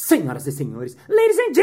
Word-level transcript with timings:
senhoras 0.00 0.46
e 0.46 0.52
senhores, 0.52 0.96
ladies 1.08 1.38
and 1.38 1.54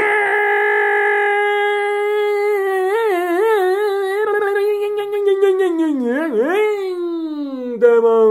gentlemen, 7.80 8.28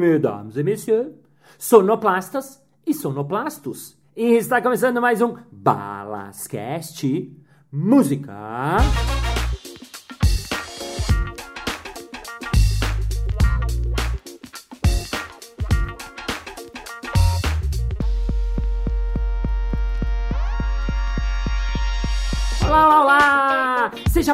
mesdames 0.00 0.56
e 0.56 0.62
messieurs, 0.62 1.12
sonoplastas 1.58 2.62
e 2.86 2.92
sonoplastos. 2.92 3.96
E 4.14 4.34
está 4.34 4.60
começando 4.60 5.00
mais 5.00 5.22
um 5.22 5.36
Balascast 5.50 7.32
Música. 7.72 8.78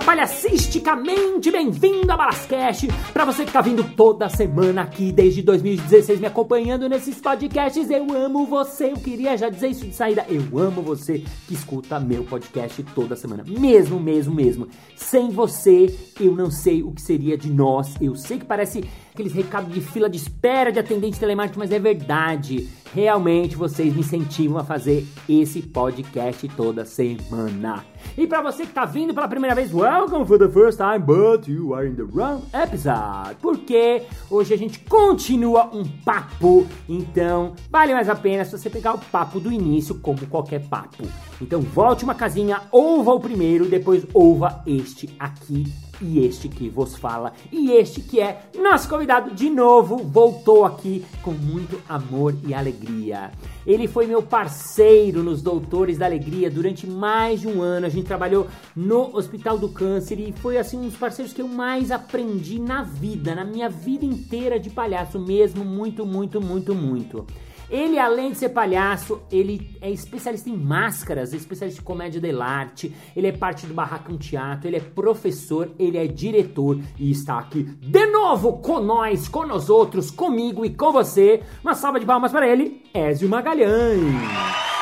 Palhacisticamente 0.04 1.50
bem-vindo 1.50 2.12
a 2.12 2.16
Balascast. 2.16 2.88
Para 3.12 3.24
você 3.24 3.44
que 3.44 3.52
tá 3.52 3.62
vindo 3.62 3.82
toda 3.96 4.28
semana 4.28 4.82
aqui 4.82 5.10
desde 5.10 5.40
2016 5.42 6.20
me 6.20 6.26
acompanhando 6.26 6.88
nesses 6.88 7.20
podcasts, 7.20 7.90
eu 7.90 8.06
amo 8.14 8.46
você. 8.46 8.92
Eu 8.92 8.96
queria 8.96 9.36
já 9.36 9.48
dizer 9.48 9.68
isso 9.68 9.86
de 9.86 9.94
saída. 9.94 10.26
Eu 10.28 10.58
amo 10.58 10.82
você 10.82 11.24
que 11.48 11.54
escuta 11.54 11.98
meu 11.98 12.22
podcast 12.24 12.82
toda 12.94 13.16
semana. 13.16 13.44
Mesmo, 13.46 13.98
mesmo, 13.98 14.34
mesmo. 14.34 14.68
Sem 14.94 15.30
você, 15.30 15.86
eu 16.20 16.36
não 16.36 16.50
sei 16.50 16.82
o 16.82 16.92
que 16.92 17.00
seria 17.00 17.38
de 17.38 17.50
nós. 17.50 17.94
Eu 18.00 18.14
sei 18.14 18.38
que 18.38 18.44
parece 18.44 18.84
aqueles 19.14 19.32
recados 19.32 19.72
de 19.72 19.80
fila 19.80 20.10
de 20.10 20.16
espera 20.16 20.72
de 20.72 20.80
atendente 20.80 21.20
telemarketing, 21.20 21.60
mas 21.60 21.70
é 21.70 21.78
verdade. 21.78 22.68
Realmente 22.92 23.54
vocês 23.54 23.94
me 23.94 24.00
incentivam 24.00 24.58
a 24.58 24.64
fazer 24.64 25.06
esse 25.28 25.62
podcast 25.62 26.48
toda 26.48 26.84
semana. 26.84 27.84
E 28.18 28.26
para 28.26 28.42
você 28.42 28.66
que 28.66 28.72
tá 28.72 28.84
vindo 28.84 29.14
pela 29.14 29.28
primeira 29.28 29.54
vez, 29.54 29.72
welcome 29.72 30.26
for 30.26 30.36
the 30.36 30.48
first 30.48 30.78
time, 30.78 30.98
but 30.98 31.46
you 31.48 31.74
are 31.74 31.88
in 31.88 31.94
the 31.94 32.02
wrong 32.02 32.42
episode. 32.52 33.36
Porque 33.40 34.02
hoje 34.28 34.52
a 34.52 34.58
gente 34.58 34.80
continua 34.80 35.70
um 35.72 35.84
papo, 36.04 36.66
então 36.88 37.54
vale 37.70 37.94
mais 37.94 38.08
a 38.08 38.16
pena 38.16 38.44
se 38.44 38.58
você 38.58 38.68
pegar 38.68 38.94
o 38.94 38.98
papo 38.98 39.38
do 39.38 39.52
início 39.52 39.94
como 40.00 40.26
qualquer 40.26 40.66
papo. 40.68 41.04
Então 41.40 41.60
volte 41.60 42.02
uma 42.02 42.16
casinha, 42.16 42.62
ouva 42.72 43.12
o 43.12 43.20
primeiro, 43.20 43.66
depois 43.66 44.04
ouva 44.12 44.60
este 44.66 45.14
aqui 45.20 45.72
e 46.00 46.24
este 46.24 46.48
que 46.48 46.68
vos 46.68 46.96
fala, 46.96 47.32
e 47.52 47.72
este 47.72 48.00
que 48.00 48.20
é 48.20 48.42
nosso 48.56 48.88
convidado 48.88 49.34
de 49.34 49.50
novo, 49.50 49.98
voltou 49.98 50.64
aqui 50.64 51.04
com 51.22 51.32
muito 51.32 51.80
amor 51.88 52.34
e 52.46 52.54
alegria. 52.54 53.30
Ele 53.66 53.88
foi 53.88 54.06
meu 54.06 54.22
parceiro 54.22 55.22
nos 55.22 55.40
Doutores 55.40 55.96
da 55.96 56.04
Alegria 56.04 56.50
durante 56.50 56.86
mais 56.86 57.40
de 57.40 57.48
um 57.48 57.62
ano. 57.62 57.86
A 57.86 57.88
gente 57.88 58.06
trabalhou 58.06 58.46
no 58.76 59.16
Hospital 59.16 59.58
do 59.58 59.70
Câncer 59.70 60.18
e 60.20 60.32
foi 60.32 60.58
assim 60.58 60.78
um 60.78 60.88
dos 60.88 60.96
parceiros 60.96 61.32
que 61.32 61.40
eu 61.40 61.48
mais 61.48 61.90
aprendi 61.90 62.58
na 62.58 62.82
vida, 62.82 63.34
na 63.34 63.44
minha 63.44 63.68
vida 63.68 64.04
inteira 64.04 64.60
de 64.60 64.68
palhaço 64.68 65.18
mesmo, 65.18 65.64
muito, 65.64 66.04
muito, 66.04 66.40
muito, 66.40 66.74
muito. 66.74 67.26
Ele, 67.70 67.98
além 67.98 68.32
de 68.32 68.38
ser 68.38 68.50
palhaço, 68.50 69.20
ele 69.30 69.76
é 69.80 69.90
especialista 69.90 70.48
em 70.48 70.56
máscaras, 70.56 71.32
é 71.32 71.36
especialista 71.36 71.80
em 71.80 71.84
comédia 71.84 72.20
dell'arte, 72.20 72.94
ele 73.16 73.26
é 73.26 73.32
parte 73.32 73.66
do 73.66 73.74
Barracão 73.74 74.16
Teatro, 74.16 74.68
ele 74.68 74.76
é 74.76 74.80
professor, 74.80 75.70
ele 75.78 75.98
é 75.98 76.06
diretor 76.06 76.78
e 76.98 77.10
está 77.10 77.38
aqui 77.38 77.62
de 77.62 78.06
novo 78.06 78.58
com 78.58 78.80
nós, 78.80 79.28
com 79.28 79.46
nós 79.46 79.70
outros, 79.70 80.10
comigo 80.10 80.64
e 80.64 80.74
com 80.74 80.92
você. 80.92 81.42
Uma 81.62 81.74
salva 81.74 82.00
de 82.00 82.06
palmas 82.06 82.32
para 82.32 82.48
ele, 82.48 82.82
Ézio 82.92 83.28
Magalhães. 83.28 84.73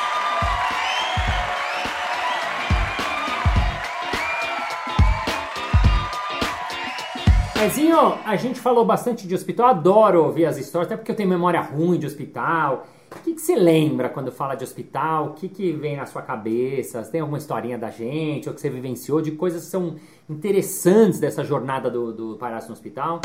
Ezinho, 7.65 8.17
a 8.25 8.35
gente 8.35 8.59
falou 8.59 8.83
bastante 8.83 9.25
de 9.25 9.33
hospital, 9.33 9.67
adoro 9.67 10.25
ouvir 10.25 10.45
as 10.45 10.57
histórias, 10.57 10.87
até 10.91 10.97
porque 10.97 11.11
eu 11.11 11.15
tenho 11.15 11.29
memória 11.29 11.61
ruim 11.61 11.97
de 11.97 12.05
hospital. 12.05 12.85
O 13.09 13.19
que, 13.23 13.33
que 13.33 13.39
você 13.39 13.55
lembra 13.55 14.09
quando 14.09 14.33
fala 14.33 14.53
de 14.55 14.65
hospital? 14.65 15.27
O 15.27 15.33
que, 15.33 15.47
que 15.47 15.71
vem 15.71 15.95
na 15.95 16.05
sua 16.05 16.21
cabeça? 16.21 17.01
Tem 17.03 17.21
alguma 17.21 17.37
historinha 17.37 17.77
da 17.77 17.89
gente 17.89 18.49
ou 18.49 18.55
que 18.55 18.59
você 18.59 18.69
vivenciou 18.69 19.21
de 19.21 19.31
coisas 19.31 19.63
que 19.63 19.71
são 19.71 19.95
interessantes 20.29 21.21
dessa 21.21 21.41
jornada 21.41 21.89
do, 21.89 22.11
do 22.11 22.35
palhaço 22.35 22.67
no 22.67 22.73
hospital? 22.73 23.21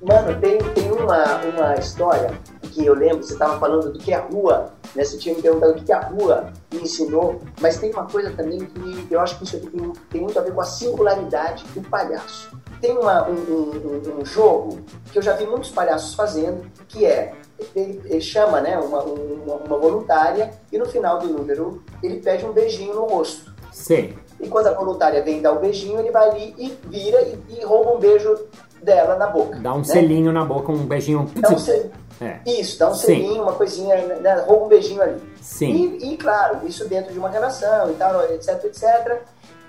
Mano, 0.00 0.40
tem, 0.40 0.58
tem 0.58 0.90
uma, 0.90 1.36
uma 1.44 1.74
história 1.74 2.36
que 2.72 2.84
eu 2.84 2.94
lembro, 2.94 3.22
você 3.22 3.34
estava 3.34 3.58
falando 3.58 3.92
do 3.92 3.98
que 3.98 4.12
a 4.12 4.20
rua, 4.20 4.72
né? 4.94 5.04
Você 5.04 5.18
tinha 5.18 5.34
me 5.34 5.42
perguntado 5.42 5.72
o 5.72 5.84
que 5.84 5.92
a 5.92 6.00
rua 6.00 6.52
me 6.72 6.82
ensinou, 6.82 7.40
mas 7.60 7.76
tem 7.76 7.90
uma 7.92 8.06
coisa 8.06 8.30
também 8.30 8.58
que 8.58 9.06
eu 9.10 9.20
acho 9.20 9.36
que 9.38 9.44
isso 9.44 9.56
aqui 9.56 9.68
tem, 9.68 9.92
tem 10.10 10.20
muito 10.22 10.38
a 10.38 10.42
ver 10.42 10.52
com 10.52 10.60
a 10.60 10.64
singularidade 10.64 11.64
do 11.74 11.82
palhaço. 11.82 12.50
Tem 12.80 12.96
uma, 12.96 13.28
um, 13.28 13.34
um, 13.34 14.20
um, 14.20 14.24
jogo 14.24 14.80
que 15.12 15.18
eu 15.18 15.22
já 15.22 15.34
vi 15.34 15.46
muitos 15.46 15.70
palhaços 15.70 16.14
fazendo, 16.14 16.64
que 16.88 17.04
é 17.04 17.34
ele, 17.76 18.00
ele 18.06 18.20
chama 18.20 18.60
né, 18.60 18.76
uma, 18.78 19.02
uma, 19.02 19.54
uma, 19.54 19.78
voluntária 19.78 20.50
e 20.72 20.78
no 20.78 20.86
final 20.86 21.18
do 21.18 21.28
número 21.28 21.82
ele 22.02 22.20
pede 22.20 22.44
um 22.44 22.52
beijinho 22.52 22.94
no 22.94 23.04
rosto. 23.04 23.52
Sim. 23.70 24.14
E 24.40 24.48
quando 24.48 24.66
a 24.66 24.72
voluntária 24.72 25.22
vem 25.22 25.40
dar 25.40 25.52
o 25.52 25.60
beijinho, 25.60 26.00
ele 26.00 26.10
vai 26.10 26.28
ali 26.28 26.54
e 26.58 26.76
vira 26.88 27.22
e, 27.22 27.38
e 27.60 27.64
rouba 27.64 27.92
um 27.92 28.00
beijo 28.00 28.36
dela 28.82 29.16
na 29.16 29.28
boca. 29.28 29.58
Dá 29.58 29.72
um 29.74 29.78
né? 29.78 29.84
selinho 29.84 30.32
na 30.32 30.44
boca, 30.44 30.72
um 30.72 30.84
beijinho. 30.84 31.30
Dá 31.36 31.50
um 31.50 31.58
selinho. 31.58 31.92
É. 32.20 32.38
Isso, 32.46 32.78
dá 32.78 32.90
um 32.90 32.94
Sim. 32.94 33.06
selinho, 33.06 33.42
uma 33.42 33.52
coisinha, 33.52 33.96
né? 33.96 34.34
rouba 34.46 34.66
um 34.66 34.68
beijinho 34.68 35.02
ali. 35.02 35.20
Sim. 35.40 35.98
E, 36.00 36.12
e, 36.12 36.16
claro, 36.16 36.66
isso 36.66 36.88
dentro 36.88 37.12
de 37.12 37.18
uma 37.18 37.28
relação 37.28 37.90
e 37.90 37.94
tal, 37.94 38.22
etc, 38.30 38.64
etc. 38.64 39.22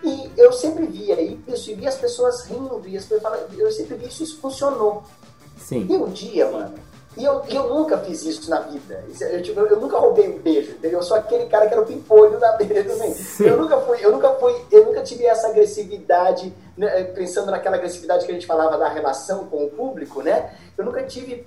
E 0.03 0.29
eu 0.37 0.51
sempre 0.51 0.85
via 0.85 1.19
isso, 1.47 1.71
e 1.71 1.73
via 1.73 1.89
as 1.89 1.95
pessoas 1.95 2.45
rindo, 2.45 2.81
e 2.85 2.97
as 2.97 3.03
pessoas 3.03 3.23
falavam, 3.23 3.45
eu 3.57 3.71
sempre 3.71 3.95
vi 3.95 4.07
isso, 4.07 4.23
isso 4.23 4.39
funcionou. 4.39 5.03
Sim. 5.57 5.87
E 5.89 5.95
um 5.95 6.09
dia, 6.09 6.51
mano, 6.51 6.73
e 7.15 7.23
eu, 7.23 7.43
eu 7.47 7.69
nunca 7.69 7.97
fiz 7.99 8.23
isso 8.23 8.49
na 8.49 8.59
vida. 8.61 9.03
Eu, 9.21 9.41
tipo, 9.41 9.59
eu 9.59 9.79
nunca 9.79 9.97
roubei 9.97 10.27
um 10.27 10.39
beijo, 10.39 10.71
entendeu? 10.71 10.99
Eu 10.99 11.03
sou 11.03 11.15
aquele 11.15 11.45
cara 11.45 11.67
que 11.67 11.73
era 11.73 11.81
o 11.81 11.85
pimpolho 11.85 12.39
na 12.39 12.53
beira 12.53 12.83
também. 12.83 13.15
Eu 13.39 13.57
nunca 13.57 13.77
fui, 13.81 13.97
eu 14.03 14.11
nunca 14.11 14.29
fui, 14.31 14.55
eu 14.71 14.85
nunca 14.85 15.01
tive 15.03 15.25
essa 15.25 15.47
agressividade, 15.47 16.53
né, 16.75 17.03
pensando 17.03 17.51
naquela 17.51 17.75
agressividade 17.75 18.25
que 18.25 18.31
a 18.31 18.33
gente 18.33 18.47
falava 18.47 18.77
da 18.77 18.89
relação 18.89 19.45
com 19.45 19.63
o 19.63 19.69
público, 19.69 20.23
né? 20.23 20.55
Eu 20.75 20.85
nunca 20.85 21.03
tive 21.03 21.45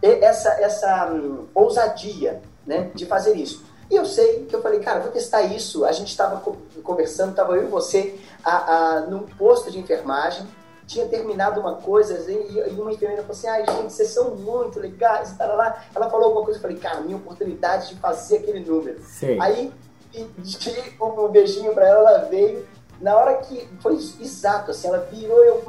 essa, 0.00 0.50
essa 0.60 1.10
hum, 1.12 1.46
ousadia, 1.54 2.40
né, 2.64 2.90
de 2.94 3.04
fazer 3.04 3.34
isso. 3.34 3.64
E 3.90 3.96
eu 3.96 4.04
sei 4.04 4.46
que 4.46 4.54
eu 4.54 4.62
falei, 4.62 4.78
cara, 4.78 5.00
vou 5.00 5.10
testar 5.10 5.42
isso. 5.42 5.84
A 5.84 5.90
gente 5.90 6.08
estava 6.08 6.40
conversando, 6.84 7.30
estava 7.30 7.56
eu 7.56 7.64
e 7.64 7.66
você 7.66 8.14
a, 8.44 8.74
a, 8.74 9.00
num 9.00 9.26
posto 9.26 9.68
de 9.70 9.80
enfermagem, 9.80 10.46
tinha 10.90 11.06
terminado 11.06 11.60
uma 11.60 11.76
coisa 11.76 12.18
e, 12.28 12.70
uma 12.72 12.92
enfermeira 12.92 13.22
falou 13.22 13.36
assim, 13.36 13.46
ai 13.46 13.64
gente, 13.64 13.92
vocês 13.92 14.08
são 14.08 14.34
muito 14.34 14.80
legais, 14.80 15.32
tá 15.38 15.46
lá. 15.46 15.84
Ela 15.94 16.10
falou 16.10 16.26
alguma 16.26 16.44
coisa, 16.44 16.58
eu 16.58 16.62
falei, 16.62 16.78
cara, 16.78 17.00
minha 17.00 17.16
oportunidade 17.16 17.90
de 17.90 18.00
fazer 18.00 18.38
aquele 18.38 18.58
número. 18.58 19.00
Sim. 19.00 19.40
Aí 19.40 19.72
dei 20.12 20.96
um 21.00 21.28
beijinho 21.28 21.72
pra 21.72 21.86
ela, 21.86 22.10
ela 22.10 22.24
veio. 22.24 22.66
Na 23.00 23.16
hora 23.16 23.36
que 23.36 23.68
foi 23.80 23.94
exato, 23.94 24.72
assim, 24.72 24.88
ela 24.88 24.98
virou, 25.10 25.38
eu 25.44 25.62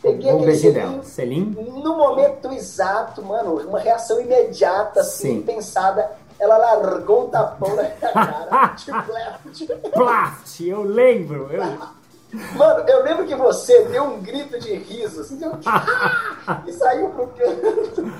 peguei 0.00 0.32
um 0.32 0.42
beijinho 0.42 0.72
dela. 0.72 1.02
Selinho? 1.04 1.62
no 1.62 1.96
momento 1.96 2.50
exato, 2.50 3.22
mano, 3.22 3.56
uma 3.68 3.78
reação 3.78 4.18
imediata, 4.18 5.00
assim, 5.00 5.36
Sim. 5.36 5.42
pensada. 5.42 6.10
Ela 6.40 6.56
largou 6.56 7.26
um 7.26 7.30
tapão 7.30 7.74
na 7.74 7.82
minha 7.82 7.94
cara. 7.96 8.68
tipo, 9.52 9.90
Plaft, 9.90 10.60
eu 10.60 10.82
lembro. 10.82 11.52
Eu... 11.52 11.97
Mano, 12.32 12.88
eu 12.88 13.02
lembro 13.02 13.26
que 13.26 13.34
você 13.34 13.84
deu 13.84 14.04
um 14.04 14.20
grito 14.20 14.58
de 14.58 14.74
riso, 14.74 15.22
assim, 15.22 15.36
deu... 15.36 15.52
e 16.66 16.72
saiu 16.72 17.08
pro 17.10 17.28
canto. 17.28 18.12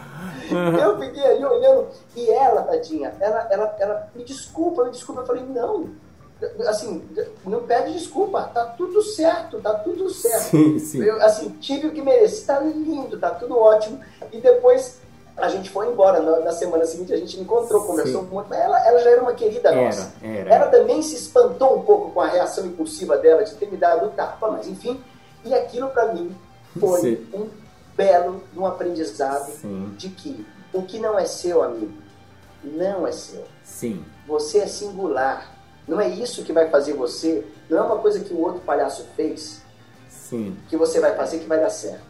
Eu 0.80 0.98
fiquei 0.98 1.24
ali 1.24 1.44
olhando, 1.44 1.88
e 2.16 2.30
ela, 2.30 2.62
tadinha, 2.62 3.14
ela, 3.20 3.46
ela, 3.50 3.76
ela, 3.78 4.10
me 4.14 4.25
desculpa, 4.25 4.84
me 4.84 4.90
desculpa. 4.90 5.20
Eu 5.20 5.26
falei, 5.26 5.44
não, 5.44 5.90
assim, 6.66 7.06
não 7.44 7.64
pede 7.64 7.93
desculpa, 7.93 8.44
tá 8.44 8.64
tudo 8.64 9.02
certo, 9.02 9.60
tá 9.60 9.75
tudo 9.75 10.08
certo. 10.08 10.50
Sim, 10.50 10.78
sim. 10.78 11.02
Eu, 11.02 11.20
assim, 11.22 11.50
tive 11.61 11.88
o 11.88 11.93
que 11.93 12.00
mereci, 12.00 12.46
tá 12.46 12.61
lindo, 12.61 13.19
tá 13.19 13.31
tudo 13.31 13.58
ótimo. 13.58 14.00
E 14.32 14.40
depois 14.40 15.00
a 15.38 15.49
gente 15.49 15.70
foi 15.70 15.88
embora. 15.88 16.20
Na, 16.20 16.40
na 16.40 16.52
semana 16.52 16.85
seguinte 16.85 17.12
a 17.12 17.17
gente 17.17 17.38
encontrou, 17.40 17.85
conversou 17.85 18.23
Sim. 18.23 18.29
muito. 18.31 18.52
Ela, 18.52 18.87
ela 18.87 18.99
já 19.00 19.11
era 19.11 19.23
uma 19.23 19.32
querida 19.35 19.70
Era, 19.70 19.82
nossa. 19.85 20.12
era. 20.23 20.55
Ela 20.55 20.67
também 20.67 21.02
se 21.02 21.14
espantou 21.14 21.79
um 21.79 21.82
pouco 21.82 22.11
com 22.12 22.20
a 22.20 22.26
reação 22.26 22.67
impulsiva 22.67 23.17
dela 23.17 23.44
de 23.44 23.55
ter 23.55 23.70
me 23.70 23.76
dado 23.76 24.06
o 24.06 24.11
tapa, 24.11 24.50
mas 24.50 24.67
enfim. 24.67 25.02
E 25.44 25.55
aquilo 25.55 25.88
para 25.90 26.12
mim 26.12 26.37
foi 26.79 27.00
Sim. 27.00 27.26
um 27.32 27.49
belo 27.96 28.43
um 28.56 28.67
aprendizado 28.67 29.50
Sim. 29.50 29.94
de 29.96 30.08
que 30.11 30.46
o 30.73 30.82
que 30.82 30.99
não 30.99 31.19
é 31.19 31.25
seu, 31.25 31.62
amigo, 31.62 31.93
não 32.62 33.06
é 33.06 33.12
seu. 33.12 33.44
Sim. 33.64 34.05
Você 34.26 34.58
é 34.58 34.67
singular. 34.67 35.55
Não 35.87 35.99
é 36.00 36.08
isso 36.08 36.44
que 36.44 36.52
vai 36.52 36.69
fazer 36.69 36.93
você. 36.93 37.46
Não 37.70 37.79
é 37.79 37.81
uma 37.81 37.99
coisa 37.99 38.20
que 38.20 38.35
o 38.35 38.40
outro 38.40 38.61
palhaço 38.61 39.06
fez 39.17 39.62
Sim. 40.08 40.56
que 40.69 40.76
você 40.76 41.00
vai 41.00 41.14
fazer 41.17 41.38
que 41.38 41.46
vai 41.46 41.58
dar 41.58 41.70
certo. 41.70 42.07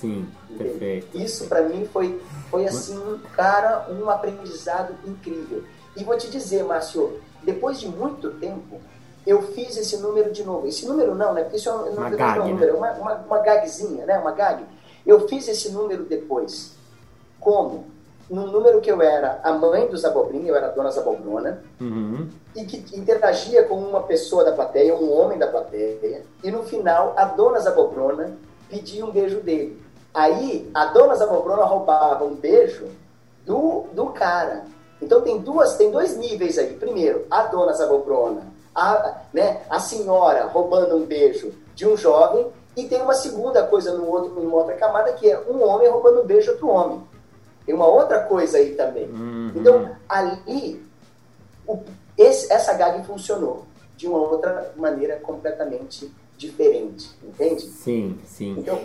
Sim, 0.00 0.26
perfeito. 0.56 1.16
Isso 1.16 1.46
para 1.46 1.62
mim 1.62 1.86
foi, 1.92 2.20
foi 2.50 2.66
assim, 2.66 3.20
cara, 3.34 3.86
um 3.90 4.08
aprendizado 4.08 4.94
incrível. 5.06 5.62
E 5.96 6.02
vou 6.02 6.16
te 6.16 6.30
dizer, 6.30 6.64
Márcio, 6.64 7.20
depois 7.42 7.78
de 7.78 7.86
muito 7.86 8.30
tempo, 8.32 8.80
eu 9.26 9.42
fiz 9.42 9.76
esse 9.76 9.98
número 9.98 10.32
de 10.32 10.42
novo. 10.42 10.66
Esse 10.66 10.86
número 10.86 11.14
não, 11.14 11.34
né? 11.34 11.42
Porque 11.42 11.58
isso 11.58 11.68
é 11.68 11.74
um, 11.74 11.90
uma, 11.90 12.10
gag, 12.10 12.38
é 12.38 12.42
um 12.42 12.48
número, 12.48 12.72
né? 12.72 12.78
uma, 12.78 12.92
uma, 12.92 13.14
uma 13.26 13.38
gagzinha, 13.40 14.06
né? 14.06 14.18
Uma 14.18 14.32
gag. 14.32 14.64
Eu 15.06 15.28
fiz 15.28 15.46
esse 15.48 15.70
número 15.70 16.04
depois. 16.04 16.74
Como? 17.38 17.86
Num 18.30 18.46
número 18.46 18.80
que 18.80 18.90
eu 18.90 19.02
era 19.02 19.40
a 19.42 19.52
mãe 19.52 19.88
dos 19.88 20.04
Abobrinha, 20.04 20.48
eu 20.48 20.56
era 20.56 20.68
a 20.68 20.70
dona 20.70 20.90
Zabobrona, 20.90 21.64
uhum. 21.80 22.28
e 22.54 22.64
que 22.64 22.96
interagia 22.96 23.64
com 23.64 23.74
uma 23.74 24.04
pessoa 24.04 24.44
da 24.44 24.52
plateia, 24.52 24.94
um 24.94 25.12
homem 25.12 25.36
da 25.36 25.48
plateia, 25.48 26.24
e 26.44 26.48
no 26.48 26.62
final 26.62 27.12
a 27.16 27.24
dona 27.24 27.58
Zabobrona 27.58 28.36
pedia 28.68 29.04
um 29.04 29.10
beijo 29.10 29.40
dele. 29.40 29.82
Aí 30.12 30.70
a 30.74 30.86
dona 30.86 31.14
Zabobrona 31.14 31.64
roubava 31.64 32.24
um 32.24 32.34
beijo 32.34 32.86
do, 33.44 33.84
do 33.92 34.06
cara. 34.06 34.64
Então 35.00 35.20
tem 35.22 35.38
duas, 35.38 35.76
tem 35.76 35.90
dois 35.90 36.16
níveis 36.16 36.58
aí. 36.58 36.74
Primeiro, 36.74 37.26
a 37.30 37.42
dona 37.42 37.72
Zabobrona, 37.72 38.42
a, 38.74 39.22
né, 39.32 39.62
a 39.70 39.78
senhora 39.78 40.46
roubando 40.46 40.96
um 40.96 41.06
beijo 41.06 41.52
de 41.74 41.86
um 41.86 41.96
jovem, 41.96 42.46
e 42.76 42.86
tem 42.86 43.02
uma 43.02 43.14
segunda 43.14 43.66
coisa 43.66 43.92
no 43.96 44.08
outro, 44.08 44.40
numa 44.40 44.56
outra 44.56 44.74
camada, 44.76 45.12
que 45.12 45.28
é 45.28 45.38
um 45.40 45.62
homem 45.62 45.88
roubando 45.88 46.22
um 46.22 46.26
beijo 46.26 46.46
de 46.46 46.50
outro 46.50 46.68
homem. 46.68 47.02
Tem 47.66 47.74
uma 47.74 47.86
outra 47.86 48.24
coisa 48.24 48.58
aí 48.58 48.74
também. 48.74 49.08
Uhum. 49.08 49.52
Então, 49.54 49.96
ali, 50.08 50.84
o, 51.66 51.78
esse, 52.16 52.52
essa 52.52 52.72
gag 52.74 53.04
funcionou 53.04 53.64
de 53.96 54.06
uma 54.06 54.18
outra 54.18 54.72
maneira 54.76 55.16
completamente 55.16 56.10
diferente, 56.36 57.10
entende? 57.22 57.62
Sim, 57.62 58.18
sim. 58.24 58.56
Então, 58.58 58.80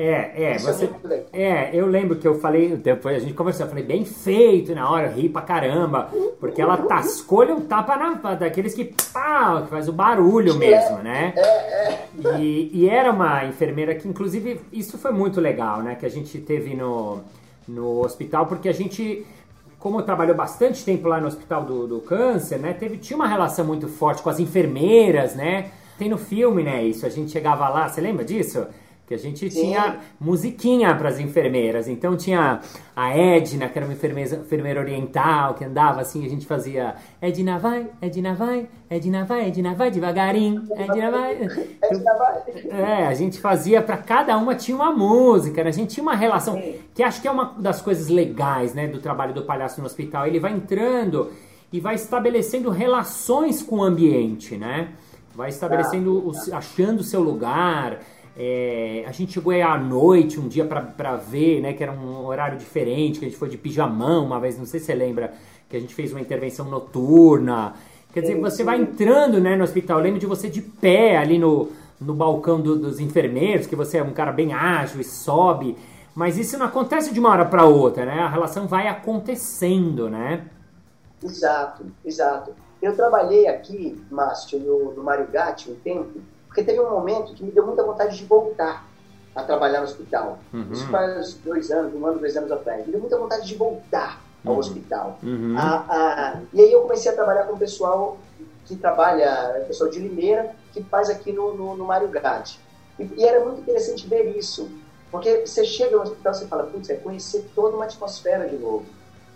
é, 0.00 0.32
é, 0.36 0.56
isso 0.56 0.66
você. 0.66 0.88
É, 1.32 1.42
é, 1.42 1.70
eu 1.72 1.84
lembro 1.84 2.14
que 2.14 2.28
eu 2.28 2.38
falei, 2.38 2.76
depois 2.76 3.16
a 3.16 3.18
gente 3.18 3.34
conversou, 3.34 3.66
eu 3.66 3.68
falei, 3.68 3.82
bem 3.82 4.04
feito 4.04 4.72
na 4.72 4.88
hora, 4.88 5.08
eu 5.08 5.12
ri 5.12 5.28
pra 5.28 5.42
caramba, 5.42 6.08
porque 6.38 6.62
ela 6.62 6.76
tascou-lhe 6.76 7.50
um 7.50 7.62
tapa 7.62 7.96
na, 7.96 8.34
daqueles 8.36 8.74
que, 8.74 8.84
pá, 9.12 9.62
que 9.62 9.70
faz 9.70 9.88
o 9.88 9.92
barulho 9.92 10.54
mesmo, 10.54 10.98
né? 10.98 11.32
É, 11.36 11.40
é. 11.40 12.08
E, 12.38 12.70
e 12.72 12.88
era 12.88 13.10
uma 13.10 13.44
enfermeira 13.44 13.92
que, 13.92 14.06
inclusive, 14.06 14.60
isso 14.72 14.96
foi 14.98 15.10
muito 15.10 15.40
legal, 15.40 15.82
né? 15.82 15.96
Que 15.96 16.06
a 16.06 16.10
gente 16.10 16.38
teve 16.38 16.76
no, 16.76 17.18
no 17.66 18.04
hospital, 18.04 18.46
porque 18.46 18.68
a 18.68 18.72
gente, 18.72 19.26
como 19.80 20.00
trabalhou 20.02 20.36
bastante 20.36 20.84
tempo 20.84 21.08
lá 21.08 21.20
no 21.20 21.26
hospital 21.26 21.64
do, 21.64 21.88
do 21.88 22.00
câncer, 22.02 22.60
né? 22.60 22.72
Teve, 22.72 22.98
tinha 22.98 23.16
uma 23.16 23.26
relação 23.26 23.64
muito 23.64 23.88
forte 23.88 24.22
com 24.22 24.30
as 24.30 24.38
enfermeiras, 24.38 25.34
né? 25.34 25.72
Tem 25.98 26.08
no 26.08 26.18
filme, 26.18 26.62
né? 26.62 26.84
Isso, 26.84 27.04
a 27.04 27.08
gente 27.08 27.32
chegava 27.32 27.68
lá, 27.68 27.88
você 27.88 28.00
lembra 28.00 28.24
disso? 28.24 28.64
Que 29.08 29.14
a 29.14 29.18
gente 29.18 29.50
Sim. 29.50 29.62
tinha 29.62 29.96
musiquinha 30.20 30.94
para 30.94 31.08
as 31.08 31.18
enfermeiras. 31.18 31.88
Então 31.88 32.14
tinha 32.14 32.60
a 32.94 33.16
Edna, 33.16 33.66
que 33.68 33.78
era 33.78 33.86
uma 33.86 33.94
enfermeira, 33.94 34.36
enfermeira 34.36 34.78
oriental, 34.80 35.54
que 35.54 35.64
andava 35.64 36.02
assim, 36.02 36.26
a 36.26 36.28
gente 36.28 36.44
fazia 36.44 36.94
Edna 37.20 37.58
vai, 37.58 37.86
Edna 38.02 38.34
vai, 38.34 38.68
Edna 38.90 39.24
vai, 39.24 39.46
Edna 39.48 39.74
vai 39.74 39.90
devagarinho, 39.90 40.68
Edna 40.76 41.10
vai. 41.10 41.32
Edna 41.82 42.14
vai. 42.18 42.42
É, 42.68 43.06
a 43.06 43.14
gente 43.14 43.40
fazia 43.40 43.80
para 43.80 43.96
cada 43.96 44.36
uma 44.36 44.54
tinha 44.54 44.76
uma 44.76 44.92
música, 44.92 45.64
né? 45.64 45.70
a 45.70 45.72
gente 45.72 45.94
tinha 45.94 46.02
uma 46.02 46.14
relação 46.14 46.54
Sim. 46.54 46.74
que 46.94 47.02
acho 47.02 47.22
que 47.22 47.26
é 47.28 47.30
uma 47.30 47.54
das 47.58 47.80
coisas 47.80 48.08
legais, 48.08 48.74
né, 48.74 48.86
do 48.86 48.98
trabalho 49.00 49.32
do 49.32 49.42
palhaço 49.42 49.80
no 49.80 49.86
hospital. 49.86 50.26
Ele 50.26 50.38
vai 50.38 50.52
entrando 50.52 51.32
e 51.72 51.80
vai 51.80 51.94
estabelecendo 51.94 52.68
relações 52.68 53.62
com 53.62 53.76
o 53.78 53.82
ambiente, 53.82 54.54
né? 54.56 54.88
Vai 55.34 55.50
estabelecendo, 55.50 56.12
o- 56.28 56.32
achando 56.54 57.00
o 57.00 57.04
seu 57.04 57.22
lugar. 57.22 58.00
É, 58.38 59.04
a 59.06 59.10
gente 59.12 59.32
chegou 59.32 59.52
aí 59.52 59.60
à 59.62 59.76
noite 59.76 60.38
um 60.38 60.46
dia 60.46 60.64
pra 60.64 61.16
ver, 61.16 61.60
né? 61.60 61.72
Que 61.72 61.82
era 61.82 61.92
um 61.92 62.24
horário 62.24 62.56
diferente, 62.56 63.18
que 63.18 63.24
a 63.24 63.28
gente 63.28 63.38
foi 63.38 63.48
de 63.48 63.58
pijamão 63.58 64.24
uma 64.24 64.38
vez, 64.38 64.56
não 64.56 64.64
sei 64.66 64.78
se 64.78 64.86
você 64.86 64.94
lembra, 64.94 65.32
que 65.68 65.76
a 65.76 65.80
gente 65.80 65.94
fez 65.94 66.12
uma 66.12 66.20
intervenção 66.20 66.66
noturna. 66.66 67.74
Quer 68.12 68.20
dizer, 68.20 68.36
você 68.40 68.62
vai 68.62 68.80
entrando 68.80 69.40
né, 69.40 69.56
no 69.56 69.64
hospital. 69.64 69.98
Eu 69.98 70.04
lembro 70.04 70.20
de 70.20 70.26
você 70.26 70.48
de 70.48 70.62
pé 70.62 71.16
ali 71.16 71.36
no, 71.38 71.70
no 72.00 72.14
balcão 72.14 72.60
do- 72.60 72.78
dos 72.78 73.00
enfermeiros, 73.00 73.66
que 73.66 73.76
você 73.76 73.98
é 73.98 74.02
um 74.02 74.12
cara 74.12 74.32
bem 74.32 74.52
ágil 74.52 75.00
e 75.00 75.04
sobe. 75.04 75.76
Mas 76.14 76.38
isso 76.38 76.56
não 76.58 76.66
acontece 76.66 77.12
de 77.12 77.20
uma 77.20 77.30
hora 77.30 77.44
para 77.44 77.64
outra, 77.64 78.04
né? 78.06 78.20
A 78.20 78.28
relação 78.28 78.66
vai 78.68 78.88
acontecendo, 78.88 80.08
né? 80.08 80.44
Exato, 81.22 81.86
exato. 82.04 82.54
Eu 82.80 82.94
trabalhei 82.94 83.48
aqui, 83.48 84.00
Márcio, 84.10 84.58
no, 84.60 84.94
no 84.94 85.02
Mário 85.02 85.26
Gatti 85.28 85.70
um 85.70 85.74
tempo, 85.76 86.20
porque 86.48 86.64
teve 86.64 86.80
um 86.80 86.90
momento 86.90 87.34
que 87.34 87.44
me 87.44 87.52
deu 87.52 87.64
muita 87.64 87.84
vontade 87.84 88.16
de 88.16 88.24
voltar 88.24 88.84
a 89.34 89.42
trabalhar 89.44 89.78
no 89.78 89.84
hospital. 89.84 90.38
Uhum. 90.52 90.66
Isso 90.72 90.86
faz 90.88 91.34
dois 91.34 91.70
anos, 91.70 91.94
um 91.94 92.04
ano, 92.04 92.18
dois 92.18 92.36
anos 92.36 92.50
atrás. 92.50 92.84
Me 92.84 92.90
deu 92.92 93.00
muita 93.00 93.16
vontade 93.16 93.46
de 93.46 93.54
voltar 93.54 94.20
ao 94.44 94.54
Uhum. 94.54 94.58
hospital. 94.58 95.18
Uhum. 95.22 95.54
Ah, 95.56 95.84
ah, 95.88 96.40
e 96.52 96.60
aí 96.60 96.72
eu 96.72 96.82
comecei 96.82 97.12
a 97.12 97.14
trabalhar 97.14 97.44
com 97.44 97.54
o 97.54 97.58
pessoal 97.58 98.16
que 98.64 98.76
trabalha, 98.76 99.64
pessoal 99.66 99.88
de 99.90 99.98
Limeira, 100.00 100.54
que 100.72 100.82
faz 100.82 101.08
aqui 101.08 101.32
no, 101.32 101.54
no, 101.54 101.76
no 101.76 101.84
Mário 101.84 102.08
Gatti. 102.08 102.60
E, 102.98 103.04
e 103.16 103.24
era 103.24 103.44
muito 103.44 103.60
interessante 103.60 104.06
ver 104.06 104.36
isso, 104.36 104.68
porque 105.10 105.46
você 105.46 105.64
chega 105.64 105.96
no 105.96 106.02
hospital 106.02 106.32
e 106.34 106.46
fala, 106.48 106.64
putz, 106.64 106.90
é 106.90 106.96
conhecer 106.96 107.48
toda 107.54 107.76
uma 107.76 107.84
atmosfera 107.84 108.46
de 108.48 108.56
novo. 108.56 108.84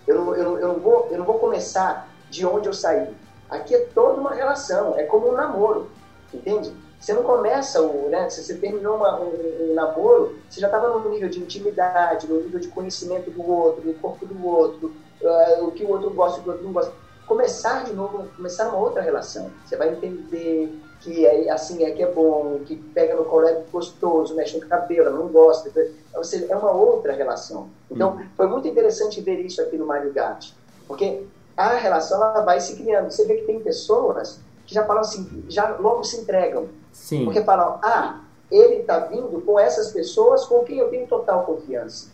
Eu 0.05 0.15
não, 0.23 0.35
eu, 0.35 0.43
não, 0.43 0.57
eu, 0.59 0.67
não 0.69 0.79
vou, 0.79 1.07
eu 1.11 1.17
não 1.17 1.25
vou 1.25 1.39
começar 1.39 2.09
de 2.29 2.45
onde 2.45 2.67
eu 2.67 2.73
saí. 2.73 3.07
Aqui 3.49 3.73
é 3.75 3.79
toda 3.79 4.19
uma 4.19 4.33
relação, 4.33 4.97
é 4.97 5.03
como 5.03 5.29
um 5.29 5.33
namoro, 5.33 5.89
entende? 6.33 6.73
Você 7.03 7.13
não 7.13 7.23
começa, 7.23 7.81
o, 7.81 8.07
né, 8.09 8.29
se 8.29 8.41
você 8.43 8.57
terminou 8.59 8.95
uma- 8.95 9.19
um, 9.21 9.71
um 9.71 9.73
namoro, 9.73 10.41
você 10.47 10.61
já 10.61 10.67
estava 10.67 10.87
num 10.87 11.09
nível 11.09 11.27
de 11.29 11.41
intimidade, 11.43 12.29
no 12.29 12.41
nível 12.41 12.59
de 12.61 12.69
conhecimento 12.69 13.29
do 13.29 13.41
outro, 13.45 13.83
do 13.83 13.93
corpo 13.99 14.25
do 14.25 14.41
outro, 14.45 14.95
ah, 15.21 15.59
o 15.63 15.71
que 15.73 15.83
o 15.83 15.89
outro 15.89 16.13
gosta 16.13 16.39
e 16.39 16.41
o 16.41 16.43
que 16.43 16.49
o 16.49 16.51
outro 16.53 16.65
não 16.65 16.71
gosta. 16.73 16.95
Começar 17.25 17.83
de 17.83 17.93
novo, 17.93 18.31
começar 18.35 18.69
uma 18.69 18.77
outra 18.79 19.01
relação. 19.01 19.59
Você 19.65 19.75
vai 19.75 19.89
entender 19.93 20.81
que 20.99 21.25
é, 21.25 21.49
assim 21.51 21.83
é 21.83 21.91
que 21.91 22.01
é 22.03 22.09
bom, 22.11 22.63
que 22.63 22.77
pega 22.77 23.15
no 23.15 23.25
colo 23.25 23.47
é 23.47 23.65
gostoso, 23.69 24.33
mexe 24.35 24.57
no 24.57 24.67
cabelo, 24.67 25.09
não 25.11 25.27
gosta. 25.29 25.69
Ou 26.15 26.23
seja, 26.23 26.47
é 26.49 26.55
uma 26.55 26.71
outra 26.71 27.11
relação. 27.13 27.75
Então, 27.89 28.17
foi 28.37 28.47
muito 28.47 28.67
interessante 28.67 29.21
ver 29.21 29.39
isso 29.41 29.61
aqui 29.61 29.77
no 29.77 29.85
Mário 29.87 30.13
Gatti, 30.13 30.57
porque 30.87 31.29
a 31.55 31.75
relação 31.75 32.17
ela 32.23 32.43
vai 32.45 32.59
se 32.61 32.75
criando. 32.81 33.11
Você 33.11 33.25
vê 33.25 33.35
que 33.37 33.45
tem 33.45 33.61
pessoas 33.63 34.42
que 34.65 34.73
já 34.73 34.85
falam 34.85 35.01
assim, 35.01 35.43
já 35.49 35.75
logo 35.77 36.03
se 36.03 36.17
entregam. 36.17 36.67
Sim. 36.91 37.25
Porque 37.25 37.43
falam, 37.43 37.79
ah, 37.83 38.21
ele 38.51 38.75
está 38.81 38.99
vindo 38.99 39.41
com 39.41 39.59
essas 39.59 39.91
pessoas 39.91 40.45
com 40.45 40.63
quem 40.63 40.77
eu 40.77 40.89
tenho 40.89 41.07
total 41.07 41.43
confiança. 41.43 42.09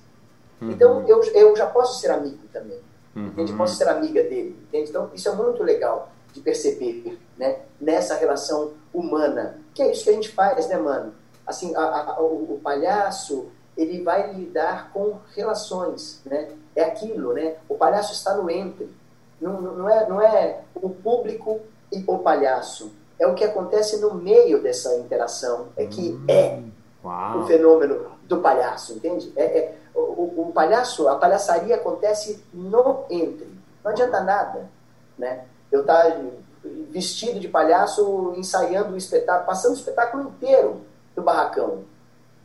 Uhum. 0.62 0.72
Então, 0.72 1.08
eu, 1.08 1.22
eu 1.34 1.56
já 1.56 1.68
posso 1.68 2.00
ser 2.00 2.12
amigo 2.12 2.40
também. 2.52 2.80
Entende? 3.16 3.52
Uhum. 3.52 3.58
Posso 3.58 3.76
ser 3.76 3.88
amiga 3.90 4.22
dele. 4.24 4.58
Entende? 4.68 4.90
Então, 4.90 5.10
isso 5.14 5.28
é 5.28 5.34
muito 5.34 5.64
legal 5.64 6.10
de 6.34 6.40
perceber, 6.42 7.20
né? 7.38 7.58
Nessa 7.82 8.16
relação 8.16 8.72
humana. 8.94 9.58
Que 9.74 9.82
é 9.82 9.92
isso 9.92 10.04
que 10.04 10.10
a 10.12 10.14
gente 10.14 10.30
faz, 10.32 10.68
né, 10.70 10.78
mano? 10.78 11.14
Assim, 11.46 11.76
a- 11.76 12.14
a- 12.16 12.22
o, 12.22 12.54
o 12.56 12.60
palhaço, 12.64 13.48
ele 13.76 14.04
vai 14.04 14.32
lidar 14.34 14.92
com 14.94 15.18
relações, 15.36 16.22
né? 16.26 16.50
É 16.76 16.84
aquilo, 16.84 17.34
né? 17.34 17.56
O 17.68 17.76
palhaço 17.76 18.14
está 18.14 18.36
no 18.36 18.50
entre. 18.50 18.90
Não, 19.42 19.60
não 19.60 19.90
é, 19.90 20.08
não 20.08 20.22
é 20.22 20.62
o 20.76 20.90
público 20.90 21.60
e 21.92 22.04
o 22.08 22.18
palhaço. 22.20 22.92
É 23.20 23.28
o 23.28 23.34
que 23.36 23.44
acontece 23.44 23.98
no 23.98 24.14
meio 24.16 24.62
dessa 24.62 24.96
interação. 24.98 25.68
É 25.76 25.86
que 25.86 26.18
é 26.28 26.62
o 27.04 27.08
Uau. 27.08 27.46
fenômeno 27.48 28.06
do 28.24 28.38
palhaço, 28.42 28.94
entende? 28.94 29.32
É, 29.36 29.44
é- 29.44 29.76
o, 29.94 30.00
o- 30.00 30.50
o 30.50 30.52
palhaço, 30.54 31.08
a 31.10 31.16
palhaçaria 31.16 31.76
acontece 31.76 32.44
no 32.54 33.04
entre. 33.10 33.48
Não 33.84 33.92
adianta 33.92 34.22
nada, 34.22 34.70
né? 35.18 35.44
Eu 35.72 35.82
estar 35.82 36.18
vestido 36.90 37.40
de 37.40 37.48
palhaço 37.48 38.34
ensaiando 38.38 38.94
o 38.94 38.98
espetáculo, 38.98 39.46
passando 39.46 39.72
o 39.72 39.76
espetáculo 39.78 40.24
inteiro 40.24 40.82
do 41.16 41.22
barracão. 41.22 41.84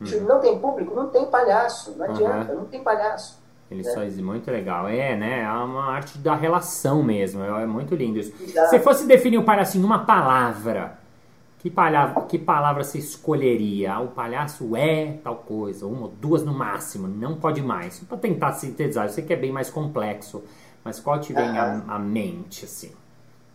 Se 0.05 0.19
não 0.19 0.39
tem 0.41 0.59
público, 0.59 0.93
não 0.93 1.07
tem 1.09 1.25
palhaço. 1.25 1.91
Não 1.97 2.05
adianta, 2.05 2.53
não 2.53 2.65
tem 2.65 2.83
palhaço. 2.83 3.39
Ele 3.69 3.83
né? 3.83 3.91
só 3.91 4.03
existe 4.03 4.23
muito 4.23 4.49
legal. 4.51 4.87
É, 4.87 5.15
né? 5.15 5.41
É 5.41 5.49
uma 5.49 5.85
arte 5.85 6.17
da 6.17 6.35
relação 6.35 7.01
mesmo. 7.01 7.43
É 7.43 7.63
é 7.63 7.65
muito 7.65 7.95
lindo 7.95 8.19
isso. 8.19 8.33
Exato. 8.41 8.69
Se 8.69 8.79
fosse 8.79 9.07
definir 9.07 9.37
o 9.37 9.43
palhaço 9.43 9.77
em 9.77 9.83
uma 9.83 10.05
palavra, 10.05 10.99
que 11.59 11.69
palavra, 11.71 12.21
que 12.23 12.37
palavra 12.37 12.83
você 12.83 12.99
escolheria? 12.99 13.93
Ah, 13.93 13.99
O 14.01 14.09
palhaço 14.09 14.75
é 14.75 15.17
tal 15.23 15.37
coisa, 15.37 15.87
uma 15.87 16.03
ou 16.03 16.09
duas 16.09 16.43
no 16.43 16.53
máximo, 16.53 17.07
não 17.07 17.37
pode 17.37 17.61
mais. 17.61 17.99
Para 18.01 18.17
tentar 18.17 18.53
sintetizar, 18.53 19.05
eu 19.05 19.09
sei 19.09 19.23
que 19.23 19.33
é 19.33 19.35
bem 19.35 19.51
mais 19.51 19.69
complexo, 19.71 20.43
mas 20.83 20.99
qual 20.99 21.19
te 21.19 21.33
vem 21.33 21.57
à 21.57 21.81
à 21.87 21.97
mente, 21.97 22.65
assim? 22.65 22.91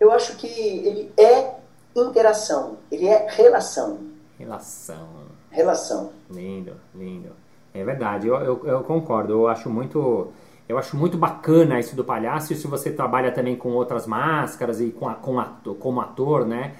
Eu 0.01 0.11
acho 0.11 0.37
que 0.39 0.47
ele 0.49 1.13
é 1.17 1.55
interação, 1.95 2.79
ele 2.91 3.07
é 3.07 3.29
relação. 3.31 3.99
Relação. 4.37 5.09
Relação. 5.51 6.11
Lindo, 6.29 6.73
lindo. 6.95 7.31
É 7.73 7.85
verdade, 7.85 8.27
eu, 8.27 8.35
eu, 8.37 8.67
eu 8.67 8.81
concordo. 8.83 9.33
Eu 9.33 9.49
acho 9.49 9.71
muito. 9.71 10.29
Eu 10.69 10.79
acho 10.79 10.97
muito 10.97 11.19
bacana 11.19 11.81
isso 11.81 11.97
do 11.97 12.05
palhaço. 12.05 12.53
E 12.53 12.57
se 12.57 12.67
você 12.67 12.91
trabalha 12.91 13.33
também 13.33 13.57
com 13.57 13.71
outras 13.71 14.07
máscaras 14.07 14.81
e 14.81 14.91
com, 14.91 15.09
a, 15.09 15.15
com 15.15 15.41
ator, 15.41 15.75
como 15.77 16.01
ator, 16.01 16.47
né? 16.47 16.75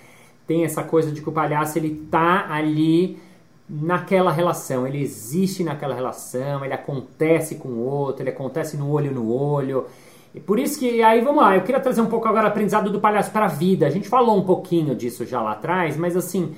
Tem 0.47 0.65
essa 0.65 0.83
coisa 0.83 1.11
de 1.11 1.21
que 1.21 1.29
o 1.29 1.33
palhaço 1.33 1.79
ele 1.79 2.07
tá 2.11 2.47
ali 2.49 3.19
naquela 3.69 4.33
relação, 4.33 4.85
ele 4.85 5.01
existe 5.01 5.63
naquela 5.63 5.95
relação, 5.95 6.65
ele 6.65 6.75
acontece 6.75 7.55
com 7.55 7.69
o 7.69 7.85
outro, 7.85 8.23
ele 8.23 8.31
acontece 8.31 8.77
no 8.77 8.91
olho 8.91 9.13
no 9.13 9.33
olho. 9.33 9.87
E 10.35 10.41
por 10.41 10.59
isso 10.59 10.79
que, 10.79 11.03
aí 11.03 11.21
vamos 11.21 11.43
lá, 11.43 11.57
eu 11.57 11.63
queria 11.63 11.81
trazer 11.81 12.01
um 12.01 12.07
pouco 12.07 12.27
agora 12.27 12.49
aprendizado 12.49 12.91
do 12.91 13.01
palhaço 13.01 13.31
para 13.31 13.45
a 13.45 13.49
vida. 13.49 13.87
A 13.87 13.91
gente 13.91 14.09
falou 14.09 14.37
um 14.37 14.45
pouquinho 14.45 14.95
disso 14.95 15.25
já 15.25 15.41
lá 15.41 15.53
atrás, 15.53 15.97
mas 15.97 16.17
assim, 16.17 16.45
o 16.45 16.55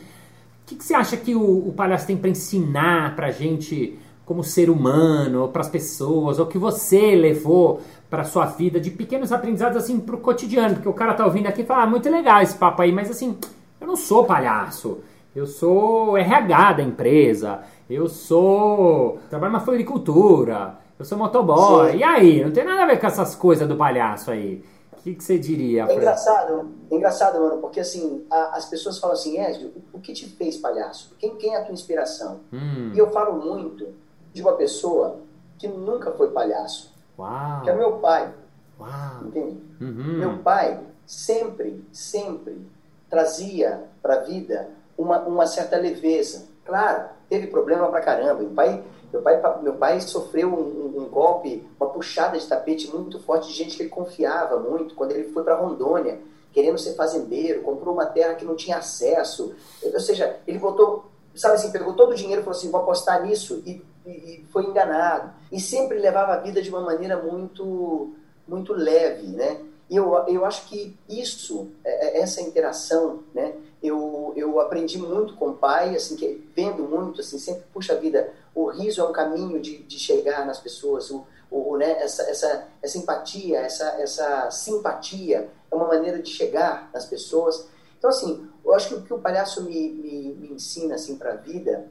que, 0.66 0.76
que 0.76 0.84
você 0.84 0.94
acha 0.94 1.16
que 1.16 1.34
o, 1.34 1.68
o 1.68 1.72
palhaço 1.72 2.06
tem 2.06 2.16
para 2.16 2.30
ensinar 2.30 3.14
para 3.14 3.30
gente 3.30 3.98
como 4.25 4.43
ser 4.43 4.71
humano, 4.71 5.43
ou 5.43 5.49
para 5.49 5.62
as 5.62 5.69
pessoas, 5.69 6.38
ou 6.38 6.47
que 6.47 6.59
você 6.59 7.14
levou 7.14 7.81
para 8.09 8.25
sua 8.25 8.47
vida 8.47 8.81
de 8.81 8.91
pequenos 8.91 9.33
aprendizados 9.33 9.76
assim 9.76 9.99
para 9.99 10.17
o 10.17 10.21
cotidiano? 10.21 10.75
Porque 10.75 10.88
o 10.88 10.93
cara 10.93 11.14
tá 11.14 11.25
ouvindo 11.25 11.47
aqui 11.47 11.62
e 11.62 11.64
fala, 11.64 11.83
ah, 11.85 11.87
muito 11.87 12.09
legal 12.09 12.41
esse 12.43 12.55
papo 12.55 12.83
aí, 12.83 12.93
mas 12.93 13.11
assim, 13.11 13.37
eu 13.81 13.87
não 13.87 13.97
sou 13.97 14.25
palhaço. 14.25 15.00
Eu 15.35 15.47
sou 15.47 16.17
RH 16.17 16.73
da 16.75 16.83
empresa. 16.83 17.61
Eu 17.88 18.09
sou. 18.09 19.19
Trabalho 19.31 19.52
na 19.52 19.61
floricultura. 19.61 20.79
Eu 20.99 21.05
sou 21.05 21.17
motoboy. 21.17 21.93
Sim. 21.93 21.99
E 21.99 22.05
aí? 22.05 22.45
Não 22.45 22.52
tem 22.52 22.64
nada 22.64 22.83
a 22.83 22.87
ver 22.87 23.00
com 23.00 23.07
essas 23.07 23.35
coisas 23.35 23.67
do 23.67 23.75
palhaço 23.75 24.31
aí. 24.31 24.62
O 24.93 25.02
que, 25.02 25.14
que 25.14 25.25
você 25.25 25.37
diria? 25.37 25.85
É 25.88 25.97
engraçado, 25.97 26.71
é 26.88 26.95
engraçado, 26.95 27.41
mano, 27.41 27.61
porque 27.61 27.81
assim, 27.81 28.25
a, 28.31 28.57
as 28.57 28.67
pessoas 28.67 29.00
falam 29.00 29.17
assim, 29.17 29.37
Ezio, 29.37 29.73
o, 29.93 29.97
o, 29.97 30.00
que 30.00 30.12
te 30.12 30.29
fez 30.29 30.59
palhaço? 30.59 31.17
Quem, 31.19 31.35
quem 31.38 31.55
é 31.55 31.59
a 31.59 31.64
tua 31.64 31.75
inspiração? 31.75 32.38
Hum. 32.52 32.93
E 32.95 32.99
eu 32.99 33.11
falo 33.11 33.45
muito 33.45 33.88
de 34.32 34.42
uma 34.42 34.52
pessoa 34.52 35.18
que 35.58 35.68
nunca 35.68 36.10
foi 36.12 36.30
palhaço. 36.30 36.92
Uau. 37.18 37.62
Que 37.62 37.70
é 37.70 37.74
meu 37.74 37.98
pai. 37.98 38.32
Uau. 38.80 39.24
Entende? 39.24 39.62
Uhum. 39.80 40.18
Meu 40.18 40.38
pai 40.38 40.80
sempre, 41.06 41.84
sempre 41.92 42.66
trazia 43.10 43.84
para 44.00 44.14
a 44.14 44.20
vida 44.20 44.70
uma, 44.96 45.20
uma 45.20 45.46
certa 45.46 45.76
leveza. 45.76 46.46
Claro, 46.64 47.10
teve 47.28 47.48
problema 47.48 47.88
pra 47.88 48.00
caramba. 48.00 48.40
Meu 48.40 48.50
pai, 48.50 48.82
meu 49.12 49.22
pai, 49.22 49.62
meu 49.62 49.74
pai 49.74 50.00
sofreu 50.00 50.48
um, 50.48 51.02
um, 51.02 51.08
golpe, 51.08 51.66
uma 51.78 51.90
puxada 51.90 52.38
de 52.38 52.46
tapete 52.46 52.88
muito 52.88 53.20
forte 53.20 53.48
de 53.48 53.54
gente 53.54 53.76
que 53.76 53.82
ele 53.82 53.90
confiava 53.90 54.58
muito 54.58 54.94
quando 54.94 55.12
ele 55.12 55.32
foi 55.32 55.42
para 55.42 55.56
Rondônia, 55.56 56.20
querendo 56.52 56.78
ser 56.78 56.94
fazendeiro, 56.94 57.62
comprou 57.62 57.94
uma 57.94 58.06
terra 58.06 58.34
que 58.34 58.44
não 58.44 58.56
tinha 58.56 58.78
acesso. 58.78 59.54
Ou 59.82 60.00
seja, 60.00 60.38
ele 60.46 60.58
botou, 60.58 61.04
sabe 61.34 61.54
assim, 61.54 61.70
pegou 61.70 61.94
todo 61.94 62.12
o 62.12 62.14
dinheiro 62.14 62.40
e 62.40 62.44
falou 62.44 62.56
assim: 62.56 62.70
vou 62.70 62.80
apostar 62.80 63.22
nisso 63.22 63.62
e, 63.66 63.84
e, 64.06 64.44
foi 64.52 64.64
enganado. 64.64 65.32
E 65.50 65.61
sempre 65.61 65.99
levava 65.99 66.32
a 66.32 66.38
vida 66.38 66.62
de 66.62 66.71
uma 66.71 66.80
maneira 66.80 67.16
muito, 67.16 68.14
muito 68.47 68.73
leve, 68.73 69.28
né? 69.28 69.61
E 69.90 69.97
eu, 69.97 70.12
eu 70.26 70.44
acho 70.44 70.66
que 70.68 70.97
isso, 71.09 71.71
é, 71.85 72.18
é, 72.18 72.23
essa 72.23 72.40
interação, 72.40 73.23
né? 73.35 73.54
Eu, 73.82 74.32
eu 74.37 74.61
aprendi 74.61 74.97
muito 74.97 75.35
com 75.35 75.50
o 75.50 75.54
pai, 75.54 75.94
assim, 75.94 76.16
que, 76.16 76.49
vendo 76.54 76.85
muito, 76.85 77.21
assim, 77.21 77.38
sempre, 77.38 77.64
puxa 77.73 77.97
vida, 77.97 78.32
o 78.54 78.71
riso 78.71 79.00
é 79.00 79.04
um 79.04 79.12
caminho 79.12 79.61
de, 79.61 79.78
de 79.82 79.99
chegar 79.99 80.47
nas 80.47 80.59
pessoas, 80.59 81.11
o, 81.11 81.26
o, 81.50 81.76
né, 81.76 82.02
essa, 82.02 82.23
essa, 82.23 82.68
essa 82.80 82.97
empatia, 82.97 83.59
essa, 83.59 83.85
essa 84.00 84.50
simpatia 84.50 85.50
é 85.71 85.75
uma 85.75 85.88
maneira 85.88 86.23
de 86.23 86.30
chegar 86.30 86.88
nas 86.94 87.04
pessoas. 87.04 87.66
Então, 87.99 88.09
assim, 88.09 88.49
eu 88.64 88.73
acho 88.75 88.88
que 88.88 88.94
o 88.94 89.02
que 89.02 89.12
o 89.12 89.18
palhaço 89.18 89.62
me, 89.62 89.90
me, 89.90 90.35
me 90.35 90.52
ensina, 90.52 90.94
assim, 90.94 91.16
para 91.16 91.32
a 91.32 91.37
vida, 91.37 91.87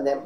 né, 0.00 0.22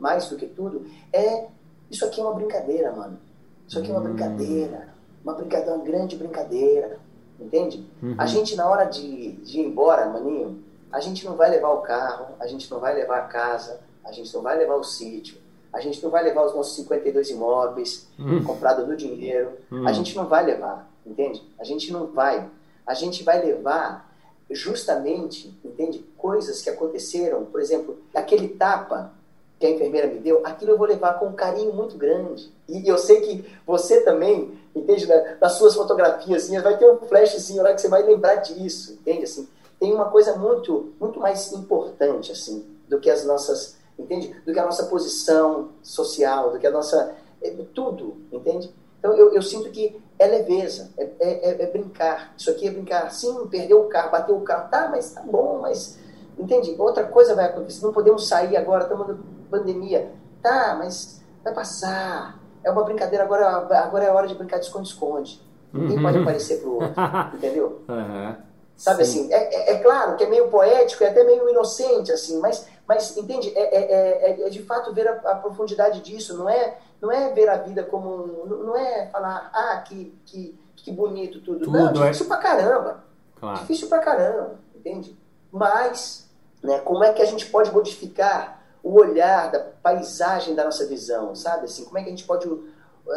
mais 0.00 0.28
do 0.28 0.36
que 0.36 0.46
tudo, 0.46 0.86
é 1.12 1.48
isso 1.90 2.04
aqui 2.04 2.20
é 2.20 2.24
uma 2.24 2.34
brincadeira, 2.34 2.92
mano. 2.92 3.18
Isso 3.66 3.78
aqui 3.78 3.88
é 3.88 3.92
uma 3.92 4.00
hum. 4.00 4.04
brincadeira 4.04 4.90
uma 5.24 5.34
brincadeira, 5.34 5.74
uma 5.74 5.84
grande 5.84 6.16
brincadeira, 6.16 6.98
entende? 7.38 7.86
Uhum. 8.02 8.14
A 8.18 8.26
gente, 8.26 8.56
na 8.56 8.68
hora 8.68 8.84
de, 8.84 9.32
de 9.32 9.60
ir 9.60 9.66
embora, 9.66 10.06
maninho, 10.06 10.62
a 10.90 11.00
gente 11.00 11.24
não 11.24 11.36
vai 11.36 11.50
levar 11.50 11.70
o 11.70 11.82
carro, 11.82 12.34
a 12.40 12.46
gente 12.46 12.70
não 12.70 12.80
vai 12.80 12.94
levar 12.94 13.18
a 13.18 13.22
casa, 13.22 13.80
a 14.04 14.12
gente 14.12 14.32
não 14.34 14.42
vai 14.42 14.58
levar 14.58 14.74
o 14.74 14.84
sítio, 14.84 15.38
a 15.72 15.80
gente 15.80 16.02
não 16.02 16.10
vai 16.10 16.24
levar 16.24 16.44
os 16.44 16.54
nossos 16.54 16.74
52 16.76 17.30
imóveis 17.30 18.08
uhum. 18.18 18.42
comprados 18.42 18.88
no 18.88 18.96
dinheiro, 18.96 19.52
uhum. 19.70 19.86
a 19.86 19.92
gente 19.92 20.16
não 20.16 20.26
vai 20.26 20.44
levar, 20.44 20.90
entende? 21.06 21.46
A 21.58 21.64
gente 21.64 21.92
não 21.92 22.08
vai. 22.08 22.48
A 22.86 22.94
gente 22.94 23.22
vai 23.22 23.44
levar 23.44 24.09
justamente, 24.50 25.54
entende? 25.64 26.04
Coisas 26.16 26.60
que 26.60 26.70
aconteceram, 26.70 27.44
por 27.44 27.60
exemplo, 27.60 27.98
aquele 28.14 28.48
tapa 28.48 29.12
que 29.58 29.66
a 29.66 29.70
enfermeira 29.70 30.06
me 30.06 30.18
deu, 30.18 30.40
aquilo 30.44 30.72
eu 30.72 30.78
vou 30.78 30.86
levar 30.86 31.18
com 31.18 31.26
um 31.26 31.34
carinho 31.34 31.72
muito 31.74 31.96
grande. 31.96 32.50
E 32.66 32.88
eu 32.88 32.96
sei 32.96 33.20
que 33.20 33.44
você 33.66 34.00
também, 34.00 34.58
entende? 34.74 35.06
Das 35.38 35.52
suas 35.52 35.74
fotografias, 35.74 36.44
assim, 36.44 36.58
vai 36.60 36.78
ter 36.78 36.90
um 36.90 36.96
flash 37.00 37.34
assim, 37.34 37.60
hora 37.60 37.74
que 37.74 37.80
você 37.80 37.88
vai 37.88 38.02
lembrar 38.02 38.36
disso, 38.36 38.94
entende? 38.94 39.24
Assim, 39.24 39.46
tem 39.78 39.92
uma 39.92 40.06
coisa 40.06 40.34
muito, 40.36 40.92
muito 40.98 41.20
mais 41.20 41.52
importante, 41.52 42.32
assim, 42.32 42.64
do 42.88 42.98
que 42.98 43.10
as 43.10 43.24
nossas, 43.26 43.76
entende? 43.98 44.34
Do 44.46 44.52
que 44.52 44.58
a 44.58 44.64
nossa 44.64 44.86
posição 44.86 45.68
social, 45.82 46.52
do 46.52 46.58
que 46.58 46.66
a 46.66 46.70
nossa. 46.70 47.14
É, 47.42 47.50
tudo, 47.74 48.16
entende? 48.30 48.70
Então 49.00 49.16
eu, 49.16 49.32
eu 49.32 49.42
sinto 49.42 49.70
que 49.70 50.00
é 50.18 50.26
leveza, 50.26 50.92
é, 50.96 51.10
é, 51.18 51.62
é, 51.62 51.66
brincar. 51.66 52.34
Isso 52.36 52.50
aqui 52.50 52.68
é 52.68 52.70
brincar. 52.70 53.10
Sim, 53.10 53.48
perdeu 53.48 53.80
o 53.80 53.88
carro, 53.88 54.12
bateu 54.12 54.36
o 54.36 54.42
carro, 54.42 54.70
tá, 54.70 54.88
mas 54.88 55.12
tá 55.12 55.22
bom, 55.22 55.58
mas. 55.60 55.98
Entende? 56.38 56.76
Outra 56.78 57.04
coisa 57.04 57.34
vai 57.34 57.46
acontecer. 57.46 57.84
Não 57.84 57.92
podemos 57.92 58.28
sair 58.28 58.56
agora, 58.56 58.84
estamos 58.84 59.16
pandemia. 59.50 60.12
Tá, 60.42 60.76
mas 60.78 61.22
vai 61.42 61.52
passar. 61.52 62.38
É 62.62 62.70
uma 62.70 62.84
brincadeira, 62.84 63.24
agora, 63.24 63.48
agora 63.48 64.04
é 64.04 64.10
hora 64.10 64.28
de 64.28 64.34
brincar 64.34 64.58
de 64.58 64.66
esconde-esconde. 64.66 65.42
Ninguém 65.72 65.96
uhum. 65.96 66.02
pode 66.02 66.18
aparecer 66.18 66.60
pro 66.60 66.74
outro, 66.74 66.94
entendeu? 67.34 67.82
Uhum. 67.88 68.36
Sabe 68.76 69.04
Sim. 69.04 69.24
assim, 69.24 69.32
é, 69.32 69.54
é, 69.54 69.72
é, 69.74 69.78
claro 69.78 70.16
que 70.16 70.24
é 70.24 70.26
meio 70.26 70.48
poético, 70.48 71.04
é 71.04 71.08
até 71.08 71.22
meio 71.22 71.48
inocente, 71.50 72.10
assim, 72.10 72.38
mas, 72.40 72.66
mas 72.90 73.16
entende? 73.16 73.56
É, 73.56 73.60
é, 73.60 74.30
é, 74.30 74.46
é 74.48 74.50
de 74.50 74.64
fato 74.64 74.92
ver 74.92 75.06
a, 75.06 75.12
a, 75.12 75.36
profundidade 75.36 76.00
disso, 76.00 76.36
não 76.36 76.50
é, 76.50 76.76
não 77.00 77.12
é 77.12 77.32
ver 77.32 77.48
a 77.48 77.56
vida 77.56 77.84
como. 77.84 78.26
Não 78.46 78.76
é 78.76 79.06
falar, 79.06 79.48
ah, 79.54 79.76
que, 79.86 80.12
que, 80.26 80.58
que 80.74 80.90
bonito 80.90 81.40
tudo. 81.40 81.60
tudo 81.60 81.78
não, 81.78 81.92
difícil 81.92 82.24
é... 82.24 82.28
pra 82.28 82.38
caramba. 82.38 83.04
Claro. 83.38 83.60
Difícil 83.60 83.88
pra 83.88 84.00
caramba, 84.00 84.58
entende? 84.74 85.16
Mas, 85.52 86.28
né, 86.60 86.80
como 86.80 87.04
é 87.04 87.12
que 87.12 87.22
a 87.22 87.26
gente 87.26 87.46
pode 87.46 87.70
modificar 87.70 88.60
o 88.82 88.98
olhar 88.98 89.52
da 89.52 89.60
paisagem 89.60 90.56
da 90.56 90.64
nossa 90.64 90.84
visão, 90.84 91.32
sabe? 91.36 91.66
Assim, 91.66 91.84
como 91.84 91.96
é 91.96 92.02
que 92.02 92.08
a 92.08 92.10
gente 92.10 92.24
pode 92.24 92.48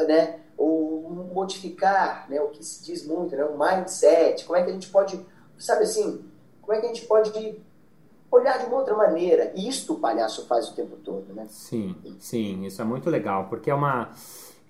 né, 0.08 0.40
ou 0.56 1.10
modificar 1.34 2.30
né, 2.30 2.40
o 2.40 2.50
que 2.50 2.64
se 2.64 2.84
diz 2.84 3.04
muito, 3.08 3.36
né, 3.36 3.44
o 3.44 3.58
mindset, 3.58 4.46
como 4.46 4.56
é 4.56 4.62
que 4.62 4.70
a 4.70 4.74
gente 4.74 4.90
pode, 4.90 5.26
sabe 5.58 5.82
assim, 5.82 6.24
como 6.62 6.78
é 6.78 6.80
que 6.80 6.86
a 6.86 6.90
gente 6.90 7.08
pode 7.08 7.60
olhar 8.34 8.60
de 8.60 8.66
uma 8.66 8.78
outra 8.78 8.96
maneira. 8.96 9.52
E 9.56 9.68
isto 9.68 9.94
o 9.94 10.00
palhaço 10.00 10.46
faz 10.48 10.70
o 10.70 10.76
tempo 10.76 10.96
todo, 10.98 11.34
né? 11.34 11.46
Sim, 11.50 11.96
sim, 12.20 12.66
isso 12.66 12.82
é 12.82 12.86
muito 12.86 13.10
legal, 13.10 13.48
porque 13.50 13.70
é 13.70 13.76
uma 13.76 14.12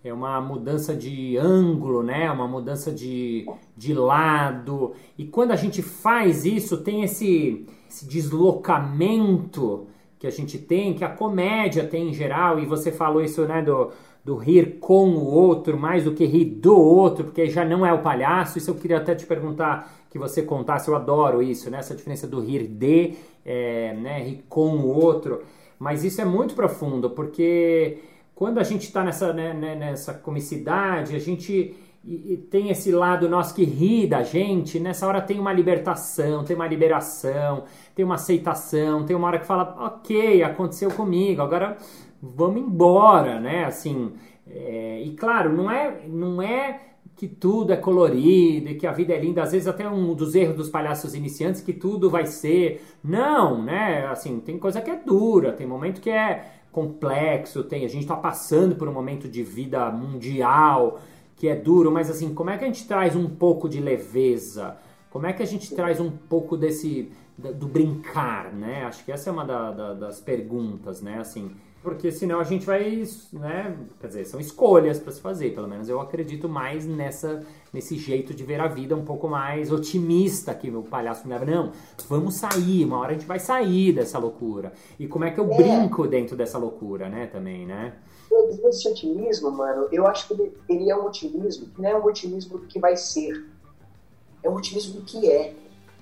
é 0.03 0.13
uma 0.13 0.41
mudança 0.41 0.93
de 0.93 1.38
ângulo, 1.38 2.03
né? 2.03 2.29
Uma 2.29 2.46
mudança 2.48 2.91
de, 2.91 3.48
de 3.75 3.93
lado. 3.93 4.93
E 5.17 5.25
quando 5.25 5.51
a 5.51 5.55
gente 5.55 5.82
faz 5.82 6.46
isso, 6.46 6.84
tem 6.84 7.03
esse, 7.03 7.65
esse 7.89 8.05
deslocamento 8.05 9.88
que 10.20 10.27
a 10.27 10.29
gente 10.29 10.58
tem, 10.58 10.93
que 10.93 11.05
a 11.05 11.10
comédia 11.10 11.88
tem 11.88 12.10
em 12.10 12.13
geral, 12.13 12.60
e 12.60 12.65
você 12.65 12.91
falou 12.91 13.22
isso, 13.22 13.46
né, 13.46 13.62
do, 13.62 13.91
do 14.24 14.36
rir 14.36 14.77
com 14.80 15.10
o 15.10 15.25
outro, 15.25 15.77
mais 15.77 16.06
do 16.06 16.13
que 16.13 16.25
rir 16.25 16.46
do 16.46 16.77
outro, 16.77 17.25
porque 17.25 17.50
já 17.50 17.65
não 17.65 17.86
é 17.86 17.92
o 17.92 18.01
palhaço. 18.01 18.58
Isso 18.58 18.72
eu 18.72 18.75
queria 18.75 18.98
até 18.98 19.13
te 19.13 19.25
perguntar, 19.25 19.92
que 20.10 20.18
você 20.18 20.44
contasse, 20.44 20.88
eu 20.88 20.96
adoro 20.96 21.42
isso, 21.42 21.70
né, 21.70 21.80
essa 21.80 21.96
diferença 21.96 22.27
do 22.27 22.39
rir 22.39 22.68
de, 22.68 23.15
é, 23.44 23.94
né, 23.96 24.24
rir 24.24 24.46
com 24.48 24.77
o 24.77 24.88
outro. 24.88 25.42
Mas 25.77 26.03
isso 26.03 26.22
é 26.22 26.25
muito 26.25 26.53
profundo, 26.53 27.10
porque 27.10 27.98
quando 28.36 28.60
a 28.60 28.63
gente 28.63 28.84
está 28.84 29.03
nessa, 29.03 29.34
né, 29.34 29.53
né, 29.53 29.75
nessa 29.75 30.13
comicidade, 30.13 31.15
a 31.15 31.20
gente 31.20 31.75
tem 32.50 32.70
esse 32.70 32.92
lado 32.92 33.30
nosso 33.30 33.56
que 33.56 33.63
ri 33.63 34.06
da 34.06 34.24
gente, 34.24 34.80
nessa 34.80 35.08
hora 35.08 35.22
tem 35.22 35.39
uma 35.39 35.53
libertação, 35.53 36.44
tem 36.44 36.56
uma 36.56 36.68
liberação, 36.68 37.63
tem 37.96 38.03
uma 38.03 38.15
aceitação, 38.15 39.06
tem 39.06 39.15
uma 39.15 39.27
hora 39.27 39.39
que 39.39 39.46
fala, 39.46 39.75
ok, 39.80 40.44
aconteceu 40.44 40.92
comigo, 40.92 41.42
agora 41.42 41.77
vamos 42.24 42.62
embora, 42.62 43.39
né? 43.39 43.65
Assim, 43.65 44.13
é, 44.48 45.01
e 45.03 45.13
claro, 45.13 45.51
não 45.51 45.70
é, 45.70 46.08
não 46.08 46.42
é 46.42 46.80
que 47.15 47.27
tudo 47.27 47.74
é 47.74 47.77
colorido 47.77 48.70
e 48.70 48.75
que 48.75 48.88
a 48.88 48.92
vida 48.92 49.13
é 49.13 49.20
linda, 49.20 49.44
às 49.44 49.51
vezes 49.51 49.68
até 49.68 49.88
um 49.88 50.15
dos 50.15 50.34
erros 50.34 50.56
dos 50.56 50.70
palhaços 50.70 51.13
iniciantes 51.13 51.62
que 51.62 51.74
tudo 51.74 52.10
vai 52.10 52.25
ser, 52.25 52.84
não, 53.03 53.62
né? 53.62 54.08
Assim, 54.08 54.39
tem 54.39 54.58
coisa 54.58 54.82
que 54.82 54.89
é 54.89 54.96
dura, 54.96 55.51
tem 55.51 55.68
momento 55.68 56.01
que 56.01 56.10
é 56.10 56.46
complexo, 56.72 57.63
tem, 57.63 57.86
a 57.86 57.89
gente 57.89 58.03
está 58.03 58.15
passando 58.15 58.75
por 58.75 58.88
um 58.88 58.94
momento 58.94 59.27
de 59.27 59.44
vida 59.44 59.92
mundial, 59.92 61.00
que 61.36 61.48
é 61.48 61.56
duro, 61.56 61.92
mas 61.92 62.10
assim, 62.10 62.34
como 62.34 62.50
é 62.50 62.58
que 62.58 62.63
a 62.63 62.68
gente 62.68 62.88
traz 62.88 63.15
um 63.15 63.30
pouco 63.30 63.70
de 63.70 63.80
leveza? 63.80 64.77
Como 65.12 65.27
é 65.27 65.34
que 65.34 65.44
a 65.44 65.46
gente 65.46 65.75
traz 65.75 66.00
um 66.00 66.10
pouco 66.10 66.58
desse 66.58 67.12
do 67.38 67.68
brincar, 67.68 68.53
né? 68.53 68.86
Acho 68.86 69.03
que 69.03 69.12
essa 69.12 69.30
é 69.30 69.34
uma 69.34 69.46
da, 69.46 69.72
da, 69.72 69.94
das 69.94 70.20
perguntas, 70.20 71.01
né? 71.01 71.20
Assim, 71.20 71.51
porque 71.83 72.11
senão 72.11 72.39
a 72.39 72.43
gente 72.45 72.65
vai, 72.65 73.03
né, 73.33 73.77
quer 73.99 74.07
dizer, 74.07 74.25
são 74.25 74.39
escolhas 74.39 74.99
para 74.99 75.11
se 75.11 75.19
fazer, 75.19 75.53
pelo 75.53 75.67
menos 75.67 75.89
eu 75.89 75.99
acredito 75.99 76.47
mais 76.47 76.85
nessa 76.85 77.45
nesse 77.73 77.97
jeito 77.97 78.33
de 78.33 78.43
ver 78.43 78.61
a 78.61 78.67
vida 78.67 78.95
um 78.95 79.03
pouco 79.03 79.27
mais 79.27 79.71
otimista 79.71 80.53
que 80.53 80.69
o 80.69 80.83
palhaço 80.83 81.27
me 81.27 81.33
leva, 81.33 81.43
não, 81.43 81.71
vamos 82.07 82.35
sair, 82.35 82.85
uma 82.85 82.99
hora 82.99 83.09
a 83.09 83.13
gente 83.13 83.25
vai 83.25 83.39
sair 83.39 83.91
dessa 83.91 84.19
loucura. 84.19 84.71
E 84.99 85.07
como 85.07 85.25
é 85.25 85.31
que 85.31 85.39
eu 85.39 85.51
é. 85.51 85.57
brinco 85.57 86.07
dentro 86.07 86.37
dessa 86.37 86.57
loucura, 86.57 87.09
né, 87.09 87.25
também, 87.27 87.65
né? 87.65 87.93
Esse 88.69 88.87
otimismo, 88.87 89.51
mano, 89.51 89.87
eu 89.91 90.07
acho 90.07 90.27
que 90.27 90.33
ele, 90.33 90.53
ele 90.69 90.89
é 90.89 90.95
um 90.95 91.05
otimismo 91.05 91.67
que 91.67 91.81
não 91.81 91.89
é 91.89 91.95
um 91.95 92.05
otimismo 92.05 92.59
do 92.59 92.67
que 92.67 92.79
vai 92.79 92.95
ser, 92.95 93.45
é 94.41 94.49
um 94.49 94.55
otimismo 94.55 95.01
do 95.01 95.01
que 95.01 95.29
é. 95.29 95.53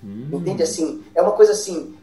Hum. 0.03 0.27
Entende 0.33 0.63
assim? 0.63 1.03
É 1.15 1.21
uma 1.21 1.31
coisa 1.31 1.53
assim, 1.53 1.95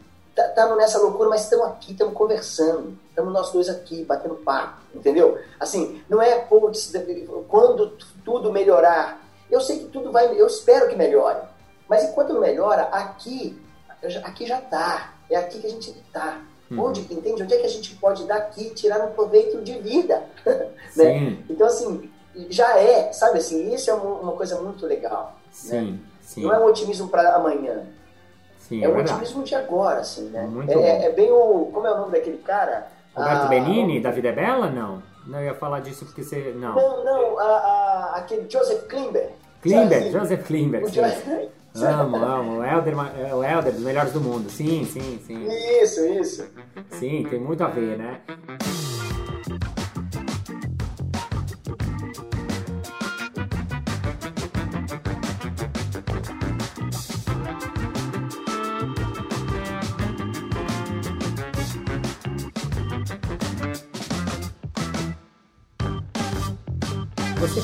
estamos 0.47 0.71
tá, 0.71 0.75
nessa 0.75 0.99
loucura, 0.99 1.29
mas 1.29 1.43
estamos 1.43 1.67
aqui, 1.67 1.91
estamos 1.91 2.13
conversando. 2.13 2.97
Estamos 3.09 3.33
nós 3.33 3.51
dois 3.51 3.69
aqui, 3.69 4.03
batendo 4.03 4.35
papo, 4.35 4.79
entendeu? 4.93 5.37
Assim, 5.59 6.01
não 6.09 6.21
é, 6.21 6.39
putz, 6.39 6.91
quando 7.47 7.97
tudo 8.23 8.51
melhorar. 8.51 9.21
Eu 9.49 9.59
sei 9.61 9.79
que 9.79 9.85
tudo 9.85 10.11
vai, 10.11 10.39
eu 10.39 10.47
espero 10.47 10.89
que 10.89 10.95
melhore. 10.95 11.39
Mas 11.87 12.03
enquanto 12.03 12.33
não 12.33 12.41
melhora, 12.41 12.83
aqui, 12.83 13.59
aqui 14.23 14.45
já 14.45 14.59
está. 14.59 15.13
É 15.29 15.35
aqui 15.35 15.59
que 15.59 15.67
a 15.67 15.69
gente 15.69 15.89
está. 15.89 16.39
Hum. 16.71 16.79
Onde, 16.79 17.01
entende? 17.01 17.43
Onde 17.43 17.53
é 17.53 17.57
que 17.57 17.65
a 17.65 17.69
gente 17.69 17.95
pode 17.95 18.25
daqui 18.25 18.69
tirar 18.71 19.03
um 19.03 19.11
proveito 19.11 19.61
de 19.61 19.77
vida? 19.79 20.23
né? 20.95 21.37
Então, 21.49 21.65
assim, 21.65 22.11
já 22.49 22.77
é, 22.77 23.11
sabe 23.11 23.39
assim, 23.39 23.73
isso 23.73 23.89
é 23.89 23.93
uma, 23.93 24.19
uma 24.19 24.31
coisa 24.33 24.61
muito 24.61 24.85
legal. 24.85 25.35
Sim, 25.51 25.91
né? 25.91 25.99
sim. 26.21 26.43
Não 26.43 26.53
é 26.53 26.59
um 26.59 26.65
otimismo 26.65 27.09
para 27.09 27.35
amanhã 27.35 27.87
Sim, 28.69 28.83
é, 28.83 28.85
é 28.85 28.89
o 28.89 28.97
otimismo 28.97 29.43
de 29.43 29.55
agora, 29.55 30.01
assim, 30.01 30.29
né? 30.29 30.43
Muito 30.43 30.71
é, 30.71 31.05
é, 31.05 31.11
bem 31.11 31.31
o. 31.31 31.69
Como 31.73 31.87
é 31.87 31.91
o 31.91 31.97
nome 31.97 32.11
daquele 32.11 32.37
cara? 32.37 32.87
Roberto 33.15 33.45
ah, 33.45 33.47
Benini, 33.47 33.99
da 33.99 34.11
Vida 34.11 34.29
é 34.29 34.31
Bela? 34.31 34.69
Não. 34.69 35.01
Não 35.25 35.43
ia 35.43 35.55
falar 35.55 35.79
disso 35.79 36.05
porque 36.05 36.23
você. 36.23 36.53
Não. 36.55 36.75
Não, 36.75 37.03
não, 37.03 37.39
a, 37.39 37.43
a, 37.43 38.13
aquele 38.17 38.47
Joseph 38.47 38.87
Klimber. 38.87 39.31
Klimber, 39.63 40.11
Joseph 40.11 40.45
Klimber. 40.45 40.83
Sim. 40.87 41.85
Amo, 41.85 42.17
amo. 42.17 42.59
O 42.59 42.63
Helder, 42.63 42.93
é 43.19 43.33
o 43.33 43.43
Helder, 43.43 43.73
dos 43.73 43.83
melhores 43.83 44.13
do 44.13 44.21
mundo. 44.21 44.49
Sim, 44.49 44.85
sim, 44.85 45.19
sim. 45.25 45.47
Isso, 45.81 46.05
isso. 46.05 46.47
Sim, 46.91 47.25
tem 47.29 47.39
muito 47.39 47.63
a 47.63 47.67
ver, 47.67 47.97
né? 47.97 48.21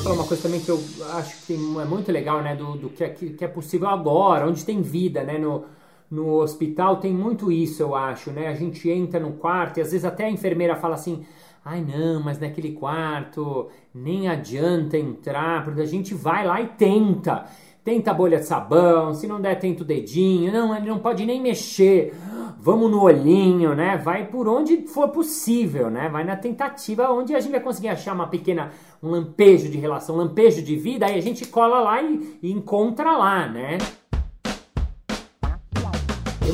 Falou 0.06 0.20
uma 0.22 0.26
coisa 0.28 0.42
também 0.44 0.60
que 0.60 0.68
eu 0.68 0.80
acho 1.14 1.46
que 1.46 1.54
é 1.54 1.84
muito 1.84 2.12
legal, 2.12 2.40
né? 2.40 2.54
Do, 2.54 2.76
do 2.76 2.90
que, 2.90 3.02
é, 3.02 3.08
que 3.08 3.44
é 3.44 3.48
possível 3.48 3.88
agora, 3.88 4.46
onde 4.46 4.64
tem 4.64 4.80
vida, 4.80 5.24
né? 5.24 5.36
No, 5.36 5.64
no 6.10 6.34
hospital 6.40 6.98
tem 6.98 7.12
muito 7.12 7.50
isso, 7.50 7.82
eu 7.82 7.94
acho, 7.94 8.30
né? 8.30 8.46
A 8.48 8.54
gente 8.54 8.88
entra 8.88 9.18
no 9.18 9.32
quarto 9.32 9.78
e 9.78 9.80
às 9.80 9.90
vezes 9.90 10.04
até 10.04 10.26
a 10.26 10.30
enfermeira 10.30 10.76
fala 10.76 10.94
assim: 10.94 11.26
ai 11.64 11.80
não, 11.80 12.22
mas 12.22 12.38
naquele 12.38 12.72
quarto 12.72 13.68
nem 13.92 14.28
adianta 14.28 14.96
entrar, 14.96 15.64
porque 15.64 15.80
a 15.80 15.86
gente 15.86 16.14
vai 16.14 16.46
lá 16.46 16.60
e 16.60 16.68
tenta. 16.68 17.46
Tenta 17.86 18.10
a 18.10 18.14
bolha 18.14 18.40
de 18.40 18.46
sabão, 18.46 19.14
se 19.14 19.28
não 19.28 19.40
der, 19.40 19.60
tenta 19.60 19.84
o 19.84 19.86
dedinho. 19.86 20.52
Não, 20.52 20.74
ele 20.74 20.88
não 20.88 20.98
pode 20.98 21.24
nem 21.24 21.40
mexer. 21.40 22.12
Vamos 22.58 22.90
no 22.90 23.00
olhinho, 23.00 23.76
né? 23.76 23.96
Vai 23.96 24.26
por 24.26 24.48
onde 24.48 24.88
for 24.88 25.10
possível, 25.10 25.88
né? 25.88 26.08
Vai 26.08 26.24
na 26.24 26.34
tentativa 26.34 27.08
onde 27.12 27.32
a 27.32 27.38
gente 27.38 27.52
vai 27.52 27.60
conseguir 27.60 27.86
achar 27.86 28.12
uma 28.12 28.26
pequena 28.26 28.72
um 29.00 29.08
lampejo 29.08 29.70
de 29.70 29.78
relação, 29.78 30.16
um 30.16 30.18
lampejo 30.18 30.62
de 30.62 30.74
vida, 30.74 31.06
aí 31.06 31.16
a 31.16 31.22
gente 31.22 31.46
cola 31.46 31.78
lá 31.78 32.02
e, 32.02 32.38
e 32.42 32.50
encontra 32.50 33.16
lá, 33.16 33.48
né? 33.48 33.78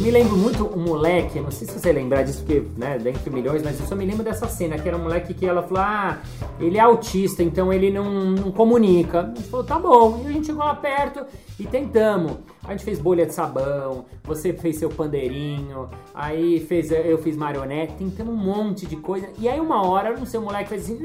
Me 0.02 0.10
lembro 0.10 0.36
muito 0.36 0.66
um 0.66 0.82
moleque, 0.82 1.38
não 1.38 1.52
sei 1.52 1.64
se 1.64 1.78
você 1.78 1.92
lembrar 1.92 2.24
disso, 2.24 2.42
porque, 2.44 2.60
né, 2.76 2.98
dentre 2.98 3.30
milhões, 3.30 3.62
mas 3.62 3.78
eu 3.78 3.86
só 3.86 3.94
me 3.94 4.04
lembro 4.04 4.24
dessa 4.24 4.48
cena, 4.48 4.76
que 4.76 4.88
era 4.88 4.96
um 4.96 5.02
moleque 5.04 5.32
que 5.32 5.46
ela 5.46 5.62
falou, 5.62 5.80
ah, 5.80 6.18
ele 6.58 6.76
é 6.76 6.80
autista, 6.80 7.40
então 7.40 7.72
ele 7.72 7.88
não, 7.88 8.10
não 8.32 8.50
comunica. 8.50 9.20
A 9.20 9.26
gente 9.26 9.48
falou, 9.48 9.64
tá 9.64 9.78
bom. 9.78 10.20
E 10.24 10.26
a 10.26 10.32
gente 10.32 10.46
chegou 10.46 10.64
lá 10.64 10.74
perto 10.74 11.24
e 11.56 11.64
tentamos. 11.64 12.32
A 12.64 12.72
gente 12.72 12.84
fez 12.84 12.98
bolha 12.98 13.24
de 13.24 13.32
sabão, 13.32 14.04
você 14.24 14.52
fez 14.52 14.76
seu 14.76 14.88
pandeirinho, 14.88 15.88
aí 16.12 16.58
fez, 16.58 16.90
eu 16.90 17.18
fiz 17.18 17.36
marionete, 17.36 17.94
tentamos 17.94 18.34
um 18.34 18.38
monte 18.38 18.86
de 18.86 18.96
coisa. 18.96 19.28
E 19.38 19.48
aí 19.48 19.60
uma 19.60 19.86
hora, 19.86 20.16
não 20.18 20.26
sei, 20.26 20.40
o 20.40 20.42
moleque 20.42 20.70
fez 20.70 20.82
assim, 20.82 20.98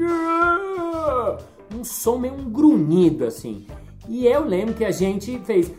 um 1.72 1.84
som 1.84 2.18
meio 2.18 2.34
um 2.34 2.50
grunhido, 2.50 3.24
assim. 3.24 3.64
E 4.08 4.26
eu 4.26 4.44
lembro 4.44 4.74
que 4.74 4.84
a 4.84 4.90
gente 4.90 5.38
fez 5.44 5.72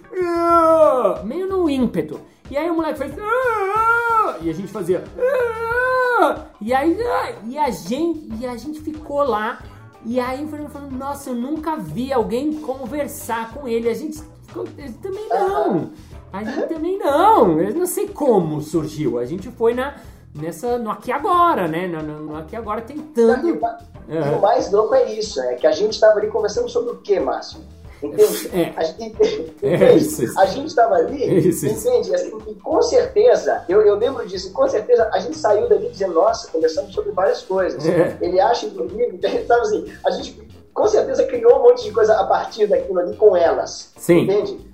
meio 1.25 1.49
no 1.49 1.69
ímpeto. 1.69 2.17
E 2.49 2.57
aí 2.57 2.69
o 2.69 2.75
moleque 2.75 2.99
fez. 2.99 3.13
Ah! 3.19 4.38
E 4.41 4.49
a 4.49 4.53
gente 4.53 4.71
fazia. 4.71 5.03
Ah! 5.17 6.45
E 6.59 6.73
aí. 6.73 6.97
E 7.45 7.57
a 7.57 7.69
gente, 7.69 8.27
e 8.39 8.45
a 8.45 8.57
gente 8.57 8.79
ficou 8.81 9.23
lá. 9.23 9.59
E 10.05 10.19
aí 10.19 10.43
o 10.45 10.47
falando, 10.47 10.91
nossa, 10.91 11.29
eu 11.29 11.35
nunca 11.35 11.75
vi 11.75 12.12
alguém 12.12 12.53
conversar 12.62 13.53
com 13.53 13.67
ele. 13.67 13.89
A 13.89 13.93
gente 13.93 14.21
ficou. 14.47 14.65
Também 15.01 15.27
não. 15.29 15.91
A 16.31 16.43
gente 16.43 16.67
também 16.67 16.97
não. 16.97 17.59
Eu 17.59 17.75
não 17.75 17.85
sei 17.85 18.07
como 18.07 18.62
surgiu. 18.62 19.19
A 19.19 19.25
gente 19.25 19.49
foi 19.51 19.73
na. 19.73 19.95
Nessa, 20.33 20.77
no 20.77 20.91
aqui 20.91 21.12
agora, 21.12 21.67
né? 21.67 21.88
No, 21.88 22.03
no, 22.03 22.19
no 22.19 22.38
aqui 22.38 22.55
agora 22.55 22.81
tentando. 22.81 23.47
E 23.47 23.51
o 23.51 24.41
mais 24.41 24.71
louco 24.71 24.93
é 24.93 25.12
isso, 25.12 25.41
é 25.41 25.55
que 25.55 25.65
a 25.67 25.71
gente 25.71 25.93
estava 25.93 26.19
ali 26.19 26.27
conversando 26.27 26.69
sobre 26.69 26.91
o 26.91 26.97
que, 26.97 27.19
Márcio? 27.19 27.59
Entende? 28.01 28.49
É. 28.53 28.73
A, 28.77 28.83
gente, 28.83 29.17
é, 29.62 30.65
estava 30.65 30.95
ali, 30.95 31.49
isso, 31.49 31.65
entende? 31.65 32.15
Assim, 32.15 32.31
e 32.47 32.55
com 32.55 32.81
certeza, 32.81 33.65
eu, 33.67 33.81
eu 33.81 33.95
lembro 33.95 34.25
disso, 34.25 34.53
com 34.53 34.67
certeza 34.67 35.09
a 35.13 35.19
gente 35.19 35.38
saiu 35.38 35.67
dali 35.67 35.89
dizendo, 35.89 36.13
nossa, 36.13 36.49
conversamos 36.49 36.93
sobre 36.93 37.12
várias 37.12 37.41
coisas. 37.41 37.85
É. 37.85 38.17
Ele 38.21 38.39
acha, 38.39 38.65
inclusive, 38.67 39.19
sabe 39.45 39.62
assim, 39.62 39.93
a 40.05 40.12
gente 40.12 40.49
com 40.73 40.88
certeza 40.88 41.25
criou 41.25 41.59
um 41.59 41.63
monte 41.63 41.83
de 41.83 41.91
coisa 41.91 42.13
a 42.17 42.25
partir 42.25 42.67
daquilo 42.67 42.99
ali 42.99 43.15
com 43.17 43.35
elas. 43.35 43.91
Sim. 43.97 44.21
Entende? 44.21 44.69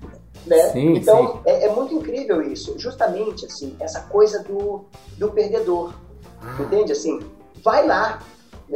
Né? 0.46 0.70
Sim, 0.70 0.94
então, 0.94 1.32
sim. 1.32 1.40
É, 1.46 1.64
é, 1.64 1.72
muito 1.72 1.92
incrível 1.94 2.40
isso. 2.40 2.78
Justamente, 2.78 3.44
assim, 3.46 3.74
essa 3.80 4.02
coisa 4.02 4.44
do, 4.44 4.84
do 5.18 5.32
perdedor. 5.32 5.92
Ah. 6.40 6.62
Entende? 6.62 6.92
Assim, 6.92 7.18
vai 7.56 7.84
lá. 7.84 8.22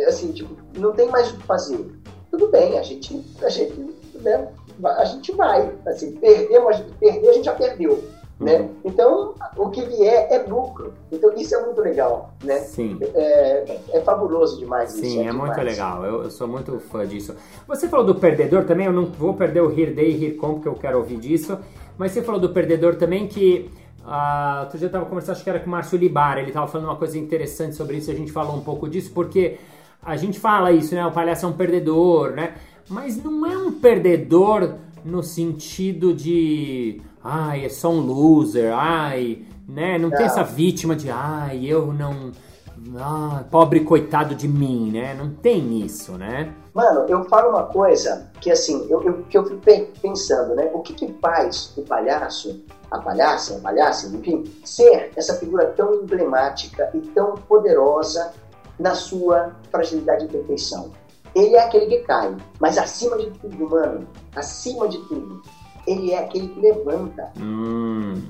Assim, 0.08 0.32
tipo, 0.32 0.56
não 0.76 0.92
tem 0.92 1.08
mais 1.08 1.30
o 1.30 1.36
que 1.36 1.42
fazer. 1.44 1.88
Tudo 2.32 2.48
bem, 2.48 2.76
a 2.78 2.82
gente, 2.82 3.24
a 3.42 3.48
gente 3.48 3.74
né, 4.22 4.48
a 4.84 5.04
gente 5.04 5.32
vai. 5.32 5.70
Assim, 5.86 6.12
perdemos, 6.12 6.80
perder 6.98 7.28
a 7.28 7.32
gente 7.32 7.44
já 7.44 7.54
perdeu. 7.54 8.02
Né? 8.38 8.58
Uhum. 8.58 8.70
Então, 8.86 9.34
o 9.54 9.68
que 9.68 9.82
vier 9.82 10.28
é 10.30 10.38
lucro. 10.38 10.94
Então, 11.12 11.30
isso 11.34 11.54
é 11.54 11.62
muito 11.62 11.78
legal, 11.82 12.32
né? 12.42 12.60
Sim. 12.60 12.98
É, 13.14 13.78
é 13.92 14.00
fabuloso 14.00 14.58
demais 14.58 14.92
Sim, 14.92 15.00
isso. 15.02 15.10
Sim, 15.10 15.26
é, 15.26 15.28
é 15.28 15.32
muito 15.32 15.60
legal. 15.60 16.06
Eu, 16.06 16.22
eu, 16.22 16.30
sou 16.30 16.48
muito 16.48 16.80
fã 16.80 17.06
disso. 17.06 17.36
Você 17.68 17.86
falou 17.86 18.06
do 18.06 18.14
perdedor 18.14 18.64
também, 18.64 18.86
eu 18.86 18.94
não 18.94 19.04
vou 19.04 19.34
perder 19.34 19.60
o 19.60 19.70
Here 19.70 19.92
Day, 19.92 20.10
Here 20.10 20.36
Com, 20.36 20.54
porque 20.54 20.68
eu 20.68 20.74
quero 20.74 20.96
ouvir 20.96 21.18
disso. 21.18 21.58
Mas 21.98 22.12
você 22.12 22.22
falou 22.22 22.40
do 22.40 22.48
perdedor 22.48 22.96
também 22.96 23.26
que... 23.26 23.70
Uh, 24.00 24.60
outro 24.62 24.78
dia 24.78 24.86
eu 24.86 24.88
estava 24.88 25.04
conversando, 25.04 25.32
acho 25.32 25.44
que 25.44 25.50
era 25.50 25.60
com 25.60 25.66
o 25.66 25.68
Márcio 25.68 25.98
Libar, 25.98 26.38
ele 26.38 26.48
estava 26.48 26.66
falando 26.66 26.86
uma 26.86 26.96
coisa 26.96 27.18
interessante 27.18 27.76
sobre 27.76 27.98
isso, 27.98 28.10
a 28.10 28.14
gente 28.14 28.32
falou 28.32 28.56
um 28.56 28.62
pouco 28.62 28.88
disso, 28.88 29.12
porque 29.12 29.58
a 30.02 30.16
gente 30.16 30.40
fala 30.40 30.72
isso, 30.72 30.94
né? 30.94 31.06
O 31.06 31.12
palhaço 31.12 31.44
é 31.44 31.48
um 31.48 31.52
perdedor, 31.52 32.30
né? 32.30 32.54
Mas 32.88 33.22
não 33.22 33.46
é 33.46 33.56
um 33.56 33.72
perdedor 33.72 34.74
no 35.04 35.22
sentido 35.22 36.12
de 36.14 37.00
ai, 37.22 37.64
é 37.64 37.68
só 37.68 37.90
um 37.90 38.00
loser, 38.00 38.72
ai, 38.74 39.44
né? 39.68 39.98
Não, 39.98 40.08
não. 40.08 40.16
tem 40.16 40.26
essa 40.26 40.42
vítima 40.42 40.96
de 40.96 41.10
ai, 41.10 41.64
eu 41.64 41.92
não. 41.92 42.32
Ah, 42.96 43.44
pobre 43.50 43.80
coitado 43.80 44.34
de 44.34 44.48
mim, 44.48 44.90
né? 44.90 45.14
Não 45.14 45.30
tem 45.30 45.84
isso, 45.84 46.12
né? 46.12 46.54
Mano, 46.72 47.00
eu 47.08 47.24
falo 47.24 47.50
uma 47.50 47.64
coisa 47.64 48.30
que 48.40 48.50
assim, 48.50 48.86
eu, 48.88 49.02
eu, 49.02 49.22
que 49.24 49.36
eu 49.36 49.44
fico 49.44 49.60
pensando, 50.00 50.54
né? 50.54 50.70
O 50.72 50.80
que, 50.80 50.94
que 50.94 51.12
faz 51.20 51.74
o 51.76 51.82
palhaço, 51.82 52.64
a 52.90 52.98
palhaça, 52.98 53.58
a 53.58 53.60
palhaça, 53.60 54.06
enfim, 54.16 54.44
ser 54.64 55.10
essa 55.14 55.34
figura 55.34 55.66
tão 55.76 55.94
emblemática 55.94 56.90
e 56.94 57.00
tão 57.00 57.34
poderosa 57.34 58.32
na 58.78 58.94
sua 58.94 59.52
fragilidade 59.70 60.24
e 60.24 60.28
perfeição? 60.28 60.90
Ele 61.34 61.56
é 61.56 61.64
aquele 61.64 61.86
que 61.86 61.98
cai. 62.00 62.34
Mas 62.58 62.78
acima 62.78 63.16
de 63.18 63.30
tudo, 63.30 63.68
mano, 63.68 64.06
acima 64.34 64.88
de 64.88 64.98
tudo, 65.06 65.42
ele 65.86 66.12
é 66.12 66.18
aquele 66.18 66.48
que 66.48 66.60
levanta. 66.60 67.32
Hum, 67.38 68.22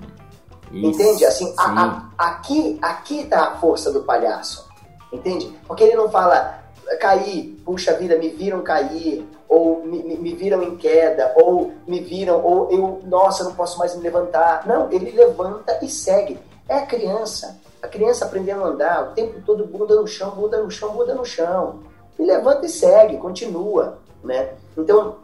Entende? 0.73 1.25
Assim, 1.25 1.53
a, 1.59 2.09
a, 2.17 2.27
aqui, 2.27 2.79
aqui 2.81 3.27
tá 3.27 3.49
a 3.49 3.57
força 3.57 3.91
do 3.93 4.03
palhaço. 4.03 4.69
Entende? 5.13 5.59
Porque 5.67 5.83
ele 5.83 5.97
não 5.97 6.09
fala 6.09 6.61
cair, 7.01 7.61
puxa 7.65 7.95
vida, 7.95 8.17
me 8.17 8.29
viram 8.29 8.63
cair, 8.63 9.29
ou 9.49 9.85
me, 9.85 10.03
me, 10.03 10.17
me, 10.17 10.35
viram 10.35 10.63
em 10.63 10.77
queda, 10.77 11.33
ou 11.37 11.73
me 11.87 12.01
viram, 12.01 12.41
ou 12.43 12.71
eu, 12.71 13.01
nossa, 13.05 13.43
não 13.45 13.55
posso 13.55 13.79
mais 13.79 13.95
me 13.97 14.03
levantar. 14.03 14.67
Não, 14.67 14.91
ele 14.93 15.11
levanta 15.11 15.79
e 15.83 15.89
segue. 15.89 16.39
É 16.69 16.77
a 16.77 16.87
criança. 16.87 17.61
A 17.83 17.89
criança 17.89 18.25
aprendendo 18.25 18.63
a 18.63 18.69
andar, 18.69 19.03
o 19.03 19.15
tempo 19.15 19.41
todo 19.45 19.67
bunda 19.67 19.97
no 19.97 20.07
chão, 20.07 20.31
bunda 20.31 20.63
no 20.63 20.71
chão, 20.71 20.93
bunda 20.93 21.15
no 21.15 21.25
chão. 21.25 21.81
E 22.19 22.23
levanta 22.25 22.67
e 22.67 22.69
segue, 22.69 23.17
continua, 23.17 23.99
né? 24.23 24.51
Então, 24.77 25.17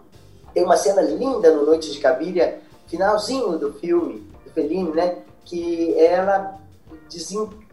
tem 0.54 0.64
uma 0.64 0.76
cena 0.76 1.02
linda 1.02 1.52
no 1.52 1.66
Noite 1.66 1.92
de 1.92 1.98
Cabiria, 1.98 2.60
finalzinho 2.86 3.58
do 3.58 3.72
filme, 3.74 4.26
do 4.44 4.50
Fellini, 4.52 4.90
né? 4.92 5.18
Que 5.44 5.98
ela, 5.98 6.58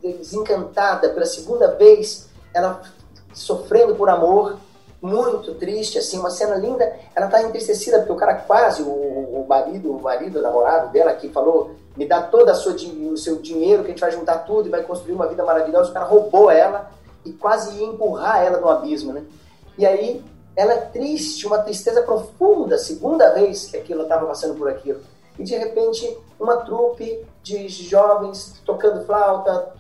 desencantada 0.02 1.10
pela 1.10 1.26
segunda 1.26 1.76
vez, 1.76 2.30
ela 2.54 2.82
sofrendo 3.34 3.96
por 3.96 4.10
amor, 4.10 4.58
muito 5.02 5.56
triste, 5.56 5.98
assim, 5.98 6.18
uma 6.18 6.30
cena 6.30 6.56
linda. 6.56 6.94
Ela 7.16 7.28
tá 7.28 7.44
entristecida 7.44 8.00
porque 8.00 8.14
o 8.14 8.16
cara 8.16 8.36
quase, 8.36 8.84
o, 8.84 8.88
o 8.88 9.46
marido, 9.48 9.92
o 9.92 10.02
marido, 10.02 10.40
o 10.40 10.42
namorado 10.42 10.92
dela, 10.92 11.14
que 11.14 11.30
falou, 11.30 11.72
me 11.96 12.06
dá 12.06 12.22
todo 12.22 12.50
o 12.50 13.18
seu 13.18 13.36
dinheiro, 13.38 13.84
que 13.84 13.90
a 13.90 13.92
gente 13.92 14.02
vai 14.02 14.12
juntar 14.12 14.40
tudo 14.40 14.68
e 14.68 14.72
vai 14.72 14.82
construir 14.84 15.14
uma 15.14 15.28
vida 15.28 15.44
maravilhosa. 15.44 15.90
O 15.90 15.94
cara 15.94 16.06
roubou 16.06 16.50
ela 16.50 16.90
e 17.26 17.32
quase 17.32 17.78
ia 17.78 17.86
empurrar 17.86 18.44
ela 18.44 18.60
no 18.60 18.70
abismo, 18.70 19.14
né? 19.14 19.24
E 19.78 19.86
aí, 19.86 20.24
ela 20.56 20.74
é 20.74 20.78
triste, 20.78 21.48
uma 21.48 21.60
tristeza 21.60 22.02
profunda, 22.04 22.78
segunda 22.78 23.34
vez 23.34 23.66
que 23.66 23.78
aquilo 23.78 24.04
estava 24.04 24.26
passando 24.26 24.56
por 24.56 24.70
aquilo. 24.70 25.00
E 25.38 25.44
de 25.44 25.56
repente, 25.56 26.18
uma 26.40 26.58
trupe 26.58 27.26
de 27.42 27.68
jovens 27.68 28.62
tocando 28.66 29.06
flauta, 29.06 29.74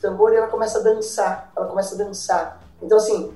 tambor, 0.00 0.32
e 0.32 0.36
ela 0.36 0.48
começa 0.48 0.78
a 0.78 0.82
dançar. 0.82 1.50
Ela 1.56 1.66
começa 1.66 1.94
a 1.94 1.98
dançar. 1.98 2.62
Então, 2.82 2.98
assim, 2.98 3.32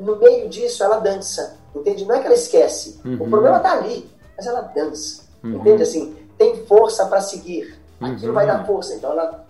no, 0.00 0.16
meio 0.16 0.48
disso 0.48 0.84
ela 0.84 0.98
dança, 0.98 1.56
entende? 1.74 2.04
Não 2.04 2.14
é 2.14 2.20
que 2.20 2.26
ela 2.26 2.34
esquece, 2.34 3.00
uhum. 3.04 3.14
o 3.14 3.30
problema 3.30 3.56
está 3.56 3.72
ali, 3.72 4.08
mas 4.36 4.46
ela 4.46 4.60
dança, 4.60 5.22
uhum. 5.42 5.56
entende? 5.56 5.82
Assim, 5.82 6.16
tem 6.36 6.66
força 6.66 7.06
para 7.06 7.20
seguir, 7.20 7.78
aquilo 8.00 8.28
uhum. 8.28 8.34
vai 8.34 8.46
dar 8.46 8.66
força, 8.66 8.94
então 8.94 9.12
ela, 9.12 9.46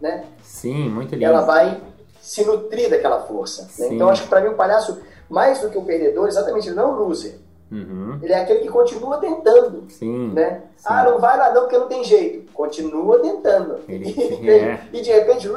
né? 0.00 0.24
Sim, 0.42 0.88
muito 0.88 1.12
lindo. 1.14 1.24
Ela 1.24 1.42
vai 1.42 1.80
se 2.24 2.42
nutrir 2.42 2.88
daquela 2.88 3.20
força. 3.20 3.68
Né? 3.78 3.88
Então 3.92 4.08
acho 4.08 4.22
que 4.22 4.28
para 4.28 4.40
mim 4.40 4.48
o 4.48 4.54
palhaço, 4.54 4.98
mais 5.28 5.60
do 5.60 5.68
que 5.68 5.76
o 5.76 5.84
perdedor, 5.84 6.26
exatamente, 6.26 6.68
ele 6.68 6.76
não 6.76 6.84
é 6.84 6.86
um 6.86 6.96
loser. 6.96 7.38
Uhum. 7.70 8.18
Ele 8.22 8.32
é 8.32 8.40
aquele 8.40 8.60
que 8.60 8.68
continua 8.68 9.18
tentando. 9.18 9.84
Sim, 9.90 10.32
né? 10.32 10.62
Sim. 10.76 10.86
Ah, 10.86 11.04
não 11.04 11.18
vai 11.18 11.36
lá 11.36 11.52
não 11.52 11.62
porque 11.62 11.76
não 11.76 11.88
tem 11.88 12.04
jeito. 12.04 12.50
Continua 12.52 13.18
tentando. 13.18 13.80
Ele, 13.88 14.10
e, 14.10 14.48
é. 14.48 14.80
e 14.92 15.02
de 15.02 15.10
repente. 15.10 15.48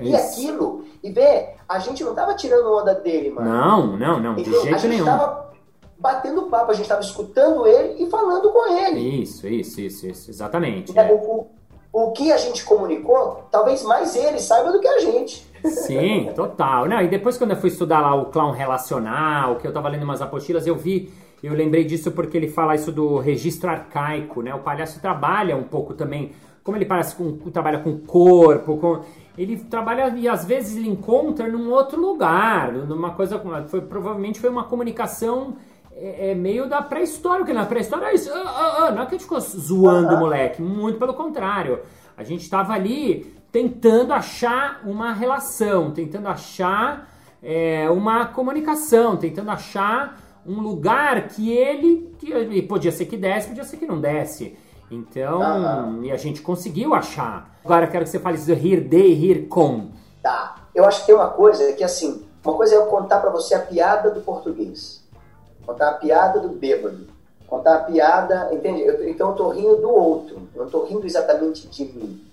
e 0.00 0.14
aquilo. 0.14 0.84
E 1.02 1.10
vê, 1.10 1.50
a 1.68 1.78
gente 1.78 2.04
não 2.04 2.14
tava 2.14 2.34
tirando 2.34 2.72
onda 2.72 2.94
dele, 2.94 3.30
mano. 3.30 3.50
Não, 3.50 3.96
não, 3.96 4.20
não. 4.20 4.34
De 4.36 4.44
jeito 4.44 4.74
a 4.74 4.78
gente 4.78 4.88
nenhum. 4.88 5.04
Tava 5.04 5.48
batendo 5.98 6.42
papo, 6.44 6.70
a 6.70 6.74
gente 6.74 6.88
tava 6.88 7.00
escutando 7.00 7.66
ele 7.66 8.04
e 8.04 8.08
falando 8.08 8.50
com 8.50 8.72
ele. 8.72 9.22
Isso, 9.22 9.48
isso, 9.48 9.80
isso, 9.80 10.06
isso. 10.06 10.30
Exatamente. 10.30 10.96
É. 10.96 11.12
O, 11.12 11.48
o 11.92 12.12
que 12.12 12.30
a 12.30 12.36
gente 12.36 12.64
comunicou, 12.64 13.44
talvez 13.50 13.82
mais 13.82 14.14
ele 14.14 14.38
saiba 14.38 14.72
do 14.72 14.80
que 14.80 14.88
a 14.88 14.98
gente. 15.00 15.46
Sim, 15.64 16.30
total. 16.34 16.86
Não, 16.86 17.00
e 17.00 17.08
depois 17.08 17.36
quando 17.36 17.52
eu 17.52 17.56
fui 17.56 17.70
estudar 17.70 18.00
lá 18.00 18.14
o 18.14 18.26
clown 18.26 18.52
relacional, 18.52 19.56
que 19.56 19.66
eu 19.66 19.72
tava 19.72 19.88
lendo 19.88 20.04
umas 20.04 20.22
apostilas, 20.22 20.66
eu 20.66 20.76
vi, 20.76 21.12
eu 21.42 21.54
lembrei 21.54 21.84
disso 21.84 22.12
porque 22.12 22.36
ele 22.36 22.48
fala 22.48 22.74
isso 22.74 22.92
do 22.92 23.18
registro 23.18 23.70
arcaico, 23.70 24.42
né? 24.42 24.54
O 24.54 24.60
palhaço 24.60 25.00
trabalha 25.00 25.56
um 25.56 25.64
pouco 25.64 25.94
também, 25.94 26.32
como 26.62 26.76
ele 26.76 26.84
parece 26.84 27.16
com, 27.16 27.36
trabalha 27.50 27.78
com 27.80 27.98
corpo, 27.98 28.76
com 28.76 29.00
ele 29.36 29.56
trabalha 29.56 30.08
e 30.16 30.28
às 30.28 30.44
vezes 30.44 30.76
ele 30.76 30.88
encontra 30.88 31.48
num 31.48 31.70
outro 31.70 32.00
lugar, 32.00 32.72
numa 32.72 33.12
coisa, 33.12 33.40
foi 33.68 33.80
provavelmente 33.80 34.40
foi 34.40 34.50
uma 34.50 34.64
comunicação 34.64 35.56
é, 36.00 36.30
é 36.30 36.34
meio 36.34 36.68
da 36.68 36.80
pré-história, 36.80 37.40
porque 37.40 37.52
na 37.52 37.66
pré-história 37.66 38.06
é 38.06 38.14
isso, 38.14 38.30
ah, 38.32 38.42
ah, 38.46 38.86
ah, 38.86 38.90
não 38.92 39.02
é 39.02 39.06
que 39.06 39.14
a 39.14 39.18
gente 39.18 39.24
ficou 39.24 39.40
zoando 39.40 40.14
o 40.14 40.18
moleque, 40.18 40.62
muito 40.62 40.98
pelo 40.98 41.14
contrário. 41.14 41.80
A 42.16 42.22
gente 42.22 42.42
estava 42.42 42.72
ali 42.72 43.36
tentando 43.50 44.12
achar 44.12 44.80
uma 44.84 45.12
relação, 45.12 45.90
tentando 45.90 46.28
achar 46.28 47.08
é, 47.42 47.90
uma 47.90 48.26
comunicação, 48.26 49.16
tentando 49.16 49.50
achar 49.50 50.20
um 50.46 50.60
lugar 50.60 51.28
que 51.28 51.50
ele, 51.50 52.14
que 52.18 52.62
podia 52.62 52.92
ser 52.92 53.06
que 53.06 53.16
desse, 53.16 53.48
podia 53.48 53.64
ser 53.64 53.76
que 53.76 53.86
não 53.86 54.00
desse. 54.00 54.56
Então, 54.90 55.40
uhum. 55.40 56.04
e 56.04 56.10
a 56.10 56.16
gente 56.16 56.40
conseguiu 56.40 56.94
achar. 56.94 57.58
Agora 57.64 57.86
eu 57.86 57.90
quero 57.90 58.04
que 58.04 58.10
você 58.10 58.18
fale 58.18 58.38
isso 58.38 58.52
rir 58.54 58.80
de 58.80 58.98
e 58.98 59.14
rir 59.14 59.46
com. 59.48 59.90
Tá. 60.22 60.56
Eu 60.74 60.84
acho 60.84 61.00
que 61.00 61.06
tem 61.06 61.14
uma 61.14 61.28
coisa 61.28 61.72
que 61.72 61.84
assim, 61.84 62.24
uma 62.44 62.54
coisa 62.54 62.74
é 62.74 62.78
eu 62.78 62.86
contar 62.86 63.20
para 63.20 63.30
você 63.30 63.54
a 63.54 63.58
piada 63.58 64.10
do 64.10 64.20
português. 64.20 65.06
Contar 65.68 65.90
a 65.90 65.94
piada 65.94 66.40
do 66.40 66.48
bêbado. 66.48 67.08
Contar 67.46 67.74
a 67.74 67.80
piada, 67.80 68.48
entende? 68.54 68.80
Eu, 68.80 69.06
então 69.06 69.28
eu 69.28 69.34
tô 69.34 69.50
rindo 69.50 69.76
do 69.76 69.90
outro. 69.90 70.48
Eu 70.54 70.62
não 70.62 70.70
tô 70.70 70.84
rindo 70.84 71.04
exatamente 71.04 71.68
de 71.68 71.84
mim. 71.84 72.26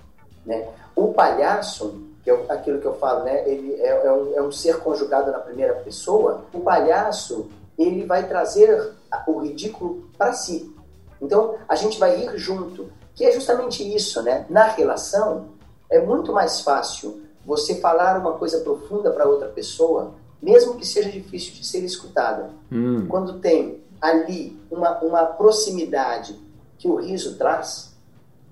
Né? 0.45 0.65
O 0.95 1.11
palhaço, 1.11 2.01
que 2.23 2.31
é 2.31 2.45
aquilo 2.47 2.79
que 2.79 2.85
eu 2.85 2.93
falo, 2.93 3.25
né? 3.25 3.45
ele 3.45 3.73
é, 3.81 4.05
é, 4.05 4.11
um, 4.13 4.33
é 4.37 4.41
um 4.41 4.53
ser 4.53 4.79
conjugado 4.79 5.33
na 5.33 5.39
primeira 5.39 5.73
pessoa, 5.73 6.45
o 6.53 6.61
palhaço 6.61 7.49
ele 7.77 8.05
vai 8.05 8.25
trazer 8.25 8.93
o 9.27 9.39
ridículo 9.39 10.05
para 10.17 10.31
si. 10.31 10.73
Então 11.21 11.55
a 11.67 11.75
gente 11.75 11.99
vai 11.99 12.17
ir 12.17 12.37
junto, 12.37 12.89
que 13.13 13.25
é 13.25 13.33
justamente 13.33 13.83
isso, 13.83 14.23
né? 14.23 14.45
Na 14.49 14.63
relação 14.63 15.47
é 15.89 15.99
muito 15.99 16.31
mais 16.31 16.61
fácil 16.61 17.21
você 17.45 17.75
falar 17.81 18.17
uma 18.17 18.31
coisa 18.37 18.61
profunda 18.61 19.11
para 19.11 19.27
outra 19.27 19.49
pessoa, 19.49 20.13
mesmo 20.41 20.75
que 20.75 20.85
seja 20.85 21.09
difícil 21.09 21.53
de 21.53 21.65
ser 21.65 21.83
escutada. 21.83 22.49
Hum. 22.71 23.07
Quando 23.07 23.39
tem 23.39 23.83
ali 24.01 24.59
uma, 24.69 24.99
uma 24.99 25.25
proximidade 25.25 26.39
que 26.77 26.87
o 26.87 26.95
riso 26.95 27.37
traz, 27.37 27.95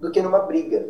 do 0.03 0.11
que 0.11 0.21
numa 0.21 0.39
briga. 0.39 0.85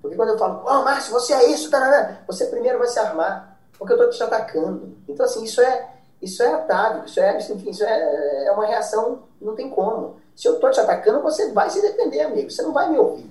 Porque 0.00 0.16
quando 0.16 0.30
eu 0.30 0.38
falo, 0.38 0.62
oh, 0.66 0.82
Márcio, 0.82 1.12
você 1.12 1.32
é 1.32 1.50
isso, 1.50 1.70
tarará, 1.70 2.22
você 2.26 2.46
primeiro 2.46 2.78
vai 2.78 2.88
se 2.88 2.98
armar, 2.98 3.58
porque 3.78 3.92
eu 3.92 3.96
estou 3.96 4.10
te 4.10 4.22
atacando. 4.22 4.96
Então, 5.08 5.24
assim, 5.24 5.44
isso 5.44 5.60
é, 5.60 5.90
isso 6.20 6.42
é 6.42 6.52
atávico, 6.52 7.06
isso 7.06 7.20
é, 7.20 7.38
enfim, 7.38 7.70
isso 7.70 7.84
é, 7.84 8.46
é 8.46 8.52
uma 8.52 8.66
reação, 8.66 9.22
não 9.40 9.54
tem 9.54 9.68
como. 9.68 10.16
Se 10.34 10.48
eu 10.48 10.54
estou 10.54 10.70
te 10.70 10.80
atacando, 10.80 11.22
você 11.22 11.52
vai 11.52 11.70
se 11.70 11.80
defender, 11.80 12.22
amigo, 12.22 12.50
você 12.50 12.62
não 12.62 12.72
vai 12.72 12.90
me 12.90 12.98
ouvir. 12.98 13.30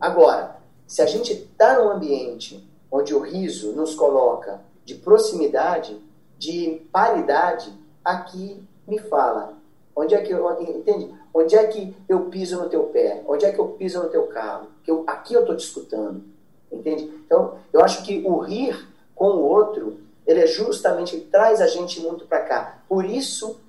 Agora, 0.00 0.56
se 0.86 1.00
a 1.00 1.06
gente 1.06 1.32
está 1.32 1.78
num 1.78 1.90
ambiente 1.90 2.68
onde 2.90 3.14
o 3.14 3.20
riso 3.20 3.72
nos 3.72 3.94
coloca 3.94 4.60
de 4.84 4.94
proximidade, 4.94 6.00
de 6.44 6.82
paridade, 6.92 7.72
aqui 8.04 8.62
me 8.86 8.98
fala. 8.98 9.54
Onde 9.96 10.14
é 10.14 10.20
que 10.20 10.32
eu, 10.32 10.50
entende? 10.60 11.14
Onde 11.32 11.56
é 11.56 11.66
que 11.66 11.96
eu 12.08 12.26
piso 12.26 12.58
no 12.58 12.68
teu 12.68 12.84
pé? 12.84 13.22
Onde 13.26 13.46
é 13.46 13.52
que 13.52 13.58
eu 13.58 13.68
piso 13.68 14.02
no 14.02 14.10
teu 14.10 14.26
carro? 14.26 14.66
Que 14.82 14.90
eu, 14.90 15.04
aqui 15.06 15.32
eu 15.32 15.40
estou 15.40 15.56
te 15.56 15.64
escutando. 15.64 16.22
Entende? 16.70 17.04
Então, 17.24 17.56
eu 17.72 17.80
acho 17.80 18.04
que 18.04 18.22
o 18.26 18.38
rir 18.38 18.88
com 19.14 19.28
o 19.28 19.44
outro, 19.44 19.98
ele 20.26 20.40
é 20.40 20.46
justamente, 20.46 21.16
ele 21.16 21.26
traz 21.26 21.60
a 21.60 21.66
gente 21.66 22.00
muito 22.00 22.26
para 22.26 22.40
cá. 22.40 22.78
Por 22.88 23.04
isso 23.04 23.60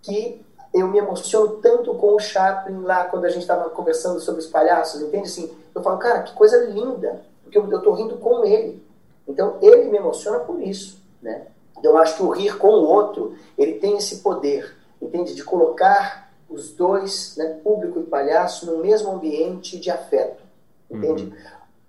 que 0.00 0.40
eu 0.72 0.88
me 0.88 0.98
emociono 0.98 1.56
tanto 1.56 1.94
com 1.94 2.14
o 2.14 2.20
Chaplin 2.20 2.82
lá, 2.82 3.04
quando 3.04 3.24
a 3.24 3.28
gente 3.28 3.42
estava 3.42 3.68
conversando 3.70 4.20
sobre 4.20 4.40
os 4.40 4.46
palhaços, 4.46 5.02
entende? 5.02 5.26
Assim, 5.26 5.52
eu 5.74 5.82
falo, 5.82 5.98
cara, 5.98 6.22
que 6.22 6.32
coisa 6.34 6.64
linda, 6.66 7.22
porque 7.42 7.58
eu 7.58 7.76
estou 7.76 7.94
rindo 7.94 8.16
com 8.16 8.44
ele. 8.44 8.82
Então, 9.26 9.58
ele 9.60 9.84
me 9.90 9.98
emociona 9.98 10.38
por 10.40 10.60
isso, 10.62 11.00
né? 11.20 11.48
Então, 11.84 11.92
eu 11.92 11.98
acho 11.98 12.16
que 12.16 12.22
o 12.22 12.30
rir 12.30 12.56
com 12.56 12.68
o 12.68 12.88
outro, 12.88 13.34
ele 13.58 13.74
tem 13.74 13.98
esse 13.98 14.20
poder, 14.20 14.74
entende? 15.02 15.34
De 15.34 15.44
colocar 15.44 16.32
os 16.48 16.70
dois, 16.70 17.34
né, 17.36 17.60
público 17.62 18.00
e 18.00 18.04
palhaço, 18.04 18.64
no 18.64 18.78
mesmo 18.78 19.12
ambiente 19.12 19.78
de 19.78 19.90
afeto. 19.90 20.42
Entende? 20.90 21.24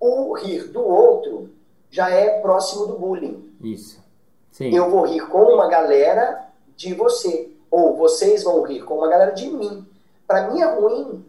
Uhum. 0.01 0.27
O 0.29 0.33
rir 0.33 0.67
do 0.67 0.85
outro 0.85 1.49
já 1.89 2.09
é 2.09 2.41
próximo 2.41 2.87
do 2.87 2.99
bullying. 2.99 3.55
Isso. 3.61 4.03
Sim. 4.51 4.75
Eu 4.75 4.89
vou 4.89 5.05
rir 5.05 5.25
com 5.29 5.43
uma 5.43 5.69
galera 5.69 6.45
de 6.75 6.93
você. 6.93 7.49
Ou 7.71 7.95
vocês 7.95 8.43
vão 8.43 8.63
rir 8.63 8.83
com 8.83 8.95
uma 8.95 9.07
galera 9.07 9.31
de 9.31 9.49
mim. 9.49 9.87
Para 10.27 10.51
mim 10.51 10.59
é 10.59 10.65
ruim. 10.65 11.23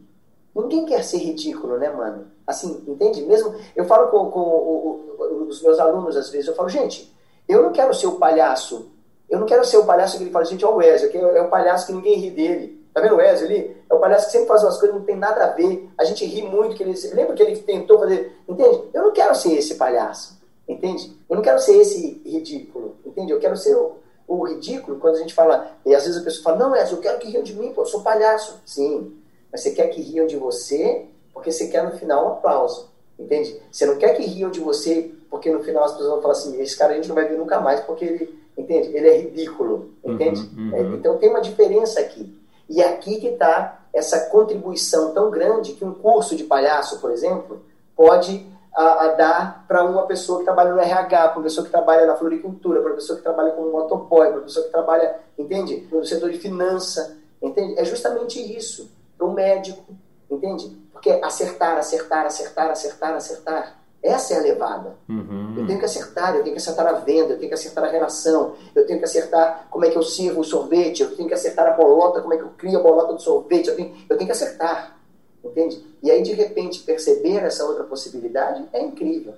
Ninguém 0.53 0.87
quer 0.87 1.05
ser 1.05 1.19
ridículo, 1.19 1.79
né, 1.79 1.89
mano? 1.89 2.27
Assim, 2.45 2.83
entende? 2.89 3.23
Mesmo. 3.23 3.55
Eu 3.77 3.85
falo 3.85 4.09
com, 4.09 4.29
com 4.29 5.47
os 5.49 5.63
meus 5.63 5.79
alunos 5.79 6.17
às 6.17 6.31
vezes, 6.31 6.49
eu 6.49 6.55
falo, 6.57 6.69
gente, 6.69 7.15
eu 7.49 7.63
não 7.63 7.73
quero 7.73 7.95
ser 7.95 8.07
o 8.07 8.17
palhaço. 8.17 8.91
Eu 9.29 9.41
não 9.41 9.47
quero 9.47 9.65
ser 9.65 9.77
o 9.77 9.85
palhaço 9.85 10.17
que 10.17 10.25
ele 10.25 10.31
fala, 10.31 10.45
gente, 10.45 10.65
ó, 10.65 10.73
o 10.73 10.77
Wesley, 10.77 11.11
que 11.11 11.19
é 11.19 11.43
o 11.43 11.49
palhaço 11.49 11.87
que 11.87 11.93
ninguém 11.93 12.19
ri 12.19 12.31
dele. 12.31 12.87
Tá 12.95 13.01
vendo 13.01 13.15
o 13.15 13.19
Wesley 13.19 13.51
ali? 13.51 13.77
É 13.91 13.95
o 13.95 13.99
palhaço 13.99 14.27
que 14.27 14.33
sempre 14.33 14.47
faz 14.47 14.63
umas 14.63 14.79
coisas 14.79 14.95
que 14.95 14.99
não 14.99 15.07
tem 15.07 15.17
nada 15.17 15.45
a 15.45 15.49
ver. 15.49 15.89
A 15.99 16.05
gente 16.05 16.25
ri 16.25 16.43
muito. 16.43 16.77
Que 16.77 16.83
ele, 16.83 16.95
lembra 17.13 17.35
que 17.35 17.43
ele 17.43 17.57
tentou 17.59 17.99
fazer. 17.99 18.33
Entende? 18.49 18.85
Eu 18.95 19.03
não 19.03 19.13
quero 19.13 19.35
ser 19.35 19.55
esse 19.55 19.75
palhaço. 19.75 20.41
Entende? 20.69 21.15
Eu 21.29 21.37
não 21.37 21.43
quero 21.43 21.61
ser 21.61 21.77
esse 21.77 22.23
ridículo. 22.25 22.97
Entende? 23.05 23.33
Eu 23.33 23.39
quero 23.39 23.57
ser 23.57 23.77
o, 23.77 23.97
o 24.27 24.45
ridículo 24.45 24.99
quando 24.99 25.17
a 25.17 25.19
gente 25.19 25.35
fala. 25.35 25.73
E 25.85 25.95
às 25.95 26.05
vezes 26.05 26.21
a 26.21 26.25
pessoa 26.25 26.45
fala: 26.45 26.57
Não, 26.57 26.73
Wesley, 26.73 26.97
eu 26.97 27.03
quero 27.03 27.19
que 27.19 27.29
riam 27.29 27.43
de 27.43 27.55
mim, 27.55 27.73
pô, 27.73 27.83
eu 27.83 27.87
sou 27.87 28.03
palhaço. 28.03 28.61
Sim. 28.65 29.15
Mas 29.53 29.61
você 29.61 29.73
quer 29.73 29.89
que 29.89 30.01
riam 30.01 30.27
de 30.27 30.37
você 30.37 31.07
porque 31.35 31.53
você 31.53 31.69
quer 31.69 31.85
no 31.85 31.99
final 31.99 32.25
um 32.25 32.29
aplauso. 32.33 32.89
Entende? 33.19 33.61
Você 33.71 33.85
não 33.85 33.99
quer 33.99 34.17
que 34.17 34.23
riam 34.23 34.51
de 34.51 34.61
você 34.61 35.13
porque 35.31 35.51
no 35.51 35.63
final 35.63 35.85
as 35.85 35.93
pessoas 35.93 36.11
vão 36.11 36.23
falar 36.23 36.33
assim: 36.33 36.61
Esse 36.61 36.77
cara 36.77 36.93
a 36.93 36.97
gente 36.97 37.09
não 37.09 37.15
vai 37.15 37.27
ver 37.27 37.39
nunca 37.39 37.61
mais 37.61 37.81
porque 37.81 38.05
ele. 38.05 38.47
Entende? 38.57 38.89
Ele 38.97 39.09
é 39.09 39.19
ridículo. 39.19 39.91
Entende? 40.03 40.41
Uhum, 40.57 40.71
uhum. 40.71 40.77
É, 40.77 40.81
então 40.97 41.19
tem 41.19 41.29
uma 41.29 41.41
diferença 41.41 42.01
aqui. 42.01 42.35
E 42.69 42.81
é 42.81 42.89
aqui 42.89 43.21
que 43.21 43.29
está 43.29 43.81
essa 43.93 44.29
contribuição 44.31 45.13
tão 45.13 45.31
grande 45.31 45.73
que 45.75 45.85
um 45.85 45.95
curso 45.95 46.35
de 46.37 46.45
palhaço, 46.45 47.01
por 47.01 47.11
exemplo, 47.11 47.63
pode 47.95 48.47
a, 48.77 49.05
a 49.05 49.09
dar 49.09 49.65
para 49.67 49.85
uma 49.85 50.03
pessoa 50.03 50.41
que 50.41 50.45
trabalha 50.45 50.75
no 50.75 50.81
RH, 50.81 51.29
para 51.29 51.39
uma 51.39 51.43
pessoa 51.43 51.65
que 51.65 51.71
trabalha 51.71 52.07
na 52.07 52.15
floricultura, 52.15 52.81
para 52.81 52.91
uma 52.91 52.97
pessoa 52.97 53.17
que 53.17 53.23
trabalha 53.23 53.53
como 53.53 53.73
motoboy, 53.73 54.27
para 54.27 54.37
uma 54.37 54.43
pessoa 54.43 54.67
que 54.67 54.73
trabalha, 54.73 55.17
entende? 55.39 55.89
No 55.91 56.05
setor 56.05 56.31
de 56.31 56.39
finança, 56.39 57.17
entende? 57.41 57.79
É 57.79 57.85
justamente 57.87 58.39
isso, 58.39 58.91
para 59.17 59.27
o 59.27 59.33
médico, 59.33 59.83
entende? 60.31 60.77
Porque 60.93 61.11
acertar, 61.23 61.79
acertar, 61.79 62.27
acertar, 62.27 62.71
acertar, 62.71 63.15
acertar, 63.15 63.79
essa 64.07 64.35
é 64.35 64.39
a 64.39 64.41
levada. 64.41 64.97
Uhum. 65.09 65.55
Eu 65.57 65.67
tenho 65.67 65.79
que 65.79 65.85
acertar, 65.85 66.35
eu 66.35 66.43
tenho 66.43 66.55
que 66.55 66.61
acertar 66.61 66.87
a 66.87 66.93
venda, 66.93 67.33
eu 67.33 67.39
tenho 67.39 67.49
que 67.49 67.55
acertar 67.55 67.85
a 67.85 67.89
relação, 67.89 68.55
eu 68.75 68.87
tenho 68.87 68.99
que 68.99 69.05
acertar 69.05 69.67
como 69.71 69.85
é 69.85 69.91
que 69.91 69.99
eu 69.99 70.03
sirvo 70.03 70.41
o 70.41 70.45
sorvete, 70.45 71.03
eu 71.03 71.17
tenho 71.17 71.29
que 71.29 71.35
acertar 71.35 71.67
a 71.67 71.73
bolota, 71.73 72.21
como 72.21 72.35
é 72.35 72.37
que 72.37 72.45
eu 72.45 72.51
crio 72.57 72.79
a 72.79 72.83
bolota 72.83 73.13
do 73.15 73.21
sorvete, 73.21 73.69
eu 73.69 73.77
tenho, 73.77 73.95
eu 74.09 74.17
tenho 74.17 74.27
que 74.27 74.33
acertar. 74.33 74.97
Entende? 75.45 75.85
E 76.03 76.11
aí, 76.11 76.23
de 76.23 76.33
repente, 76.33 76.81
perceber 76.81 77.37
essa 77.37 77.65
outra 77.65 77.85
possibilidade 77.85 78.65
é 78.73 78.83
incrível. 78.83 79.35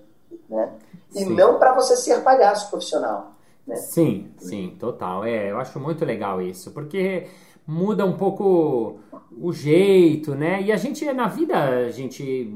Né? 0.48 0.70
E 1.14 1.20
sim. 1.20 1.35
não 1.35 1.59
para 1.59 1.74
você 1.74 1.96
ser 1.96 2.22
palhaço 2.22 2.70
profissional. 2.70 3.33
Né? 3.66 3.76
Sim, 3.76 4.31
sim, 4.38 4.76
total. 4.78 5.24
É, 5.24 5.50
eu 5.50 5.59
acho 5.59 5.78
muito 5.78 6.04
legal 6.04 6.40
isso, 6.40 6.70
porque 6.70 7.26
muda 7.66 8.04
um 8.07 8.16
pouco 8.16 8.98
o 9.38 9.52
jeito, 9.52 10.35
né? 10.35 10.62
E 10.62 10.72
a 10.72 10.76
gente, 10.76 11.04
na 11.12 11.28
vida, 11.28 11.87
a 11.87 11.90
gente 11.90 12.50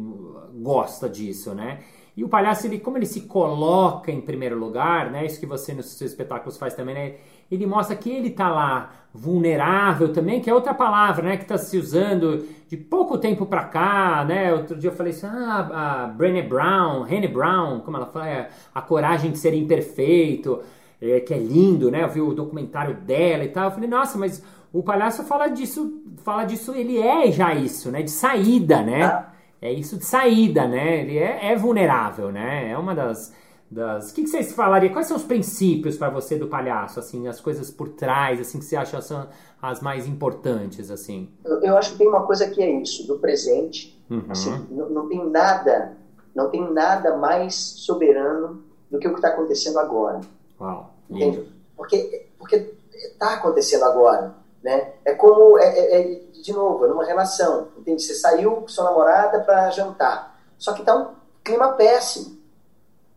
gosta 0.55 1.09
disso, 1.09 1.55
né? 1.55 1.83
E 2.15 2.23
o 2.23 2.29
palhaço, 2.29 2.67
ele, 2.67 2.79
como 2.79 2.99
ele 2.99 3.07
se 3.07 3.23
coloca 3.23 4.13
em 4.13 4.21
primeiro 4.21 4.59
lugar, 4.59 5.11
né? 5.11 5.25
Isso 5.25 5.41
que 5.41 5.47
você 5.47 5.73
nos 5.73 5.87
seus 5.87 6.11
espetáculos 6.11 6.59
faz 6.59 6.75
também, 6.75 6.95
né? 6.95 7.15
Ele 7.51 7.65
mostra 7.67 7.97
que 7.97 8.11
ele 8.11 8.31
tá 8.31 8.51
lá 8.51 8.91
vulnerável 9.15 10.13
também, 10.13 10.41
que 10.41 10.51
é 10.51 10.55
outra 10.55 10.75
palavra, 10.75 11.25
né? 11.25 11.37
Que 11.39 11.45
está 11.45 11.57
se 11.57 11.79
usando 11.79 12.47
de 12.69 12.77
pouco 12.77 13.17
tempo 13.17 13.47
para 13.47 13.65
cá, 13.65 14.25
né? 14.27 14.53
Outro 14.53 14.79
dia 14.79 14.91
eu 14.91 14.95
falei 14.95 15.13
assim, 15.13 15.27
ah, 15.27 16.05
a 16.05 16.07
Brené 16.09 16.43
Brown, 16.43 17.05
Brené 17.05 17.29
Brown, 17.29 17.81
como 17.81 17.97
ela 17.97 18.07
fala, 18.07 18.29
é, 18.29 18.51
a 18.75 18.83
coragem 18.83 19.31
de 19.31 19.39
ser 19.39 19.55
imperfeito, 19.55 20.61
é, 21.01 21.21
que 21.21 21.33
é 21.33 21.39
lindo, 21.39 21.91
né? 21.91 22.05
Eu 22.05 22.09
vi 22.11 22.21
o 22.21 22.35
documentário 22.35 22.95
dela 22.95 23.45
e 23.45 23.49
tal. 23.49 23.65
Eu 23.65 23.71
falei, 23.71 23.89
nossa, 23.89 24.19
mas 24.19 24.43
o 24.71 24.83
palhaço 24.83 25.23
fala 25.25 25.49
disso, 25.49 26.03
fala 26.23 26.45
disso, 26.45 26.75
ele 26.75 26.99
é 26.99 27.33
já 27.33 27.55
isso, 27.55 27.91
né? 27.91 28.03
De 28.03 28.11
saída, 28.11 28.83
né? 28.83 29.32
É 29.63 29.73
isso 29.73 29.97
de 29.97 30.05
saída, 30.05 30.67
né? 30.67 31.03
Ele 31.03 31.17
é, 31.17 31.53
é 31.53 31.57
vulnerável, 31.57 32.33
né? 32.33 32.71
É 32.71 32.77
uma 32.77 32.95
das. 32.95 33.33
das... 33.71 34.11
O 34.11 34.15
que, 34.15 34.23
que 34.23 34.29
vocês 34.29 34.53
falariam? 34.53 34.93
Quais 34.93 35.07
são 35.07 35.17
os 35.17 35.23
princípios 35.23 35.97
para 35.97 36.11
você 36.11 36.37
do 36.37 36.49
palhaço? 36.49 36.99
Assim, 36.99 37.29
as 37.29 37.41
coisas 37.41 37.71
por 37.71 37.91
trás, 37.91 38.41
assim, 38.41 38.59
que 38.59 38.65
você 38.65 38.75
acha 38.77 39.01
são 39.01 39.29
as 39.63 39.81
mais 39.81 40.09
importantes, 40.09 40.91
assim? 40.91 41.31
Eu, 41.45 41.63
eu 41.63 41.79
acho 41.79 41.93
que 41.93 41.99
tem 41.99 42.09
uma 42.09 42.27
coisa 42.27 42.51
que 42.51 42.61
é 42.61 42.71
isso, 42.83 43.07
do 43.07 43.21
presente. 43.21 43.97
Uhum. 44.11 44.25
Assim, 44.29 44.67
não, 44.69 44.91
não 44.91 45.09
tem 45.09 45.25
nada, 45.31 45.97
não 46.35 46.51
tem 46.51 46.71
nada 46.73 47.17
mais 47.17 47.55
soberano 47.55 48.65
do 48.91 48.99
que 48.99 49.07
o 49.07 49.11
que 49.13 49.17
está 49.17 49.29
acontecendo 49.29 49.79
agora. 49.79 50.21
Uau. 50.61 50.93
Entende? 51.09 51.49
Porque 51.77 52.27
porque 52.43 52.75
está 52.93 53.35
acontecendo 53.35 53.85
agora, 53.85 54.35
né? 54.63 54.93
É 55.05 55.15
como 55.15 55.59
é, 55.59 55.67
é, 55.67 56.01
é 56.01 56.21
de 56.43 56.53
novo, 56.53 56.87
numa 56.87 57.05
relação, 57.05 57.69
entende? 57.79 58.03
Você 58.03 58.15
saiu 58.15 58.57
com 58.57 58.69
sua 58.69 58.85
namorada 58.85 59.41
para 59.41 59.71
jantar, 59.71 60.39
só 60.59 60.73
que 60.73 60.83
tá 60.83 60.97
um 60.97 61.09
clima 61.43 61.73
péssimo. 61.73 62.41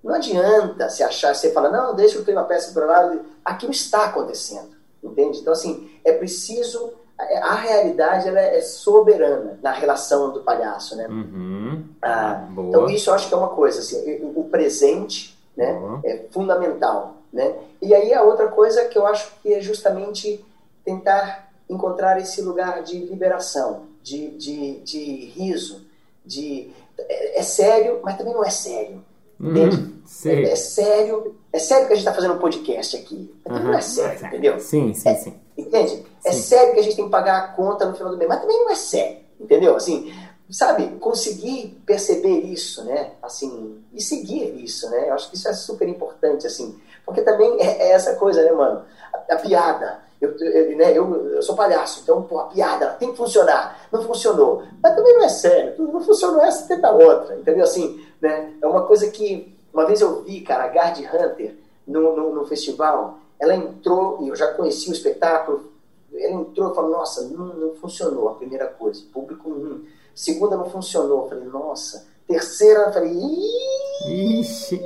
Não 0.04 0.14
adianta 0.14 0.90
se 0.90 1.04
achar, 1.04 1.34
você 1.34 1.52
fala, 1.52 1.70
não, 1.70 1.96
deixa 1.96 2.20
o 2.20 2.24
clima 2.24 2.44
péssimo 2.44 2.76
para 2.76 2.86
lá, 2.86 3.18
aquilo 3.44 3.72
está 3.72 4.06
acontecendo, 4.06 4.70
entende? 5.04 5.40
Então, 5.40 5.54
assim, 5.54 5.90
é 6.04 6.12
preciso, 6.14 6.94
a 7.18 7.56
realidade 7.56 8.28
ela 8.28 8.40
é 8.40 8.62
soberana 8.62 9.58
na 9.64 9.72
relação 9.72 10.32
do 10.32 10.42
palhaço, 10.42 10.96
né? 10.96 11.08
Uhum. 11.08 11.86
Ah, 12.04 12.48
então, 12.52 12.86
isso 12.88 13.10
eu 13.10 13.16
acho 13.16 13.28
que 13.28 13.34
é 13.34 13.38
uma 13.38 13.50
coisa, 13.50 13.80
assim, 13.80 14.32
o 14.36 14.44
presente 14.44 15.36
né, 15.58 15.74
uhum. 15.74 16.02
é 16.04 16.26
fundamental, 16.30 17.18
né? 17.34 17.56
E 17.82 17.94
aí 17.94 18.14
a 18.14 18.22
outra 18.22 18.48
coisa 18.50 18.86
que 18.86 18.98
eu 18.98 19.08
acho 19.08 19.32
que 19.42 19.54
é 19.54 19.62
justamente 19.62 20.46
tentar 20.86 21.52
encontrar 21.68 22.20
esse 22.20 22.42
lugar 22.42 22.84
de 22.84 22.98
liberação, 23.00 23.88
de, 24.04 24.30
de, 24.38 24.80
de 24.82 25.26
riso, 25.36 25.86
de 26.24 26.72
é, 26.98 27.40
é 27.40 27.44
sério, 27.44 28.00
mas 28.04 28.16
também 28.18 28.34
não 28.34 28.46
é 28.46 28.52
sério. 28.52 29.04
Hum, 29.42 29.50
entende? 29.52 29.92
É, 30.26 30.52
é, 30.52 30.56
sério, 30.56 31.36
é 31.52 31.60
sério 31.60 31.88
que 31.88 31.94
a 31.94 31.96
gente 31.96 32.06
está 32.06 32.14
fazendo 32.14 32.36
um 32.36 32.40
podcast 32.40 32.96
aqui, 32.96 33.34
mas 33.44 33.54
também 33.54 33.64
não 33.64 33.78
é 33.78 33.82
sério, 33.82 34.28
entendeu? 34.28 34.60
Sim, 34.60 34.94
sim, 34.94 35.10
é, 35.10 35.16
sim. 35.16 35.34
Entende? 35.58 35.92
Sim. 35.92 36.06
É 36.24 36.32
sério 36.32 36.74
que 36.74 36.80
a 36.80 36.84
gente 36.84 36.96
tem 36.96 37.06
que 37.06 37.12
pagar 37.12 37.38
a 37.38 37.48
conta 37.50 37.86
no 37.86 37.96
final 37.96 38.12
do 38.12 38.18
mês, 38.18 38.30
mas 38.30 38.40
também 38.40 38.58
não 38.58 38.70
é 38.70 38.76
sério, 38.76 39.18
entendeu? 39.40 39.76
Assim, 39.76 40.14
sabe, 40.50 40.88
conseguir 41.00 41.82
perceber 41.86 42.40
isso, 42.46 42.84
né? 42.86 43.12
Assim, 43.22 43.84
e 43.92 44.02
seguir 44.02 44.64
isso, 44.64 44.90
né? 44.92 45.10
Eu 45.10 45.16
acho 45.16 45.30
que 45.30 45.36
isso 45.36 45.50
é 45.50 45.54
super 45.54 45.90
importante, 45.90 46.48
assim, 46.48 46.80
porque 47.04 47.22
também 47.22 47.60
é, 47.60 47.90
é 47.90 47.92
essa 47.92 48.16
coisa, 48.16 48.44
né, 48.44 48.52
mano? 48.52 48.86
a, 49.16 49.34
a 49.34 49.38
piada, 49.38 50.00
eu, 50.20 50.36
eu, 50.38 50.78
né, 50.78 50.98
eu, 50.98 51.28
eu, 51.28 51.42
sou 51.42 51.56
palhaço, 51.56 52.02
então 52.02 52.24
pô, 52.24 52.40
a 52.40 52.46
piada 52.46 52.88
tem 53.00 53.12
que 53.12 53.18
funcionar. 53.18 53.88
Não 53.92 54.02
funcionou. 54.02 54.64
Mas 54.82 54.96
também 54.96 55.14
não 55.14 55.24
é 55.24 55.30
sério. 55.30 55.76
Não 55.78 56.02
funcionou 56.02 56.42
essa, 56.42 56.68
tenta 56.68 56.92
outra. 56.92 57.36
Entendeu? 57.36 57.64
Assim, 57.64 58.04
né? 58.22 58.54
É 58.62 58.68
uma 58.68 58.86
coisa 58.86 59.10
que. 59.12 59.54
Uma 59.74 59.86
vez 59.86 60.00
eu 60.00 60.24
vi, 60.24 60.40
cara, 60.42 60.66
a 60.66 60.68
Gard 60.70 61.06
Hunter 61.06 61.58
no, 61.86 62.16
no, 62.16 62.34
no 62.34 62.46
festival. 62.46 63.20
Ela 63.38 63.56
entrou, 63.56 64.20
e 64.22 64.30
eu 64.30 64.36
já 64.36 64.48
conheci 64.54 64.90
o 64.90 64.94
espetáculo. 64.94 65.72
Ela 66.14 66.34
entrou 66.34 66.72
e 66.72 66.76
falou: 66.76 66.92
Nossa, 66.92 67.28
não, 67.28 67.48
não 67.48 67.76
funcionou 67.76 68.30
a 68.30 68.36
primeira 68.36 68.68
coisa. 68.68 69.04
Público, 69.14 69.50
hum. 69.50 69.86
Segunda 70.14 70.56
não 70.56 70.70
funcionou. 70.70 71.24
Eu 71.24 71.30
falei: 71.30 71.46
Nossa 71.46 72.15
Terceira, 72.28 72.80
eu 72.82 72.94
falei, 72.94 73.14
Ixi, 74.08 74.82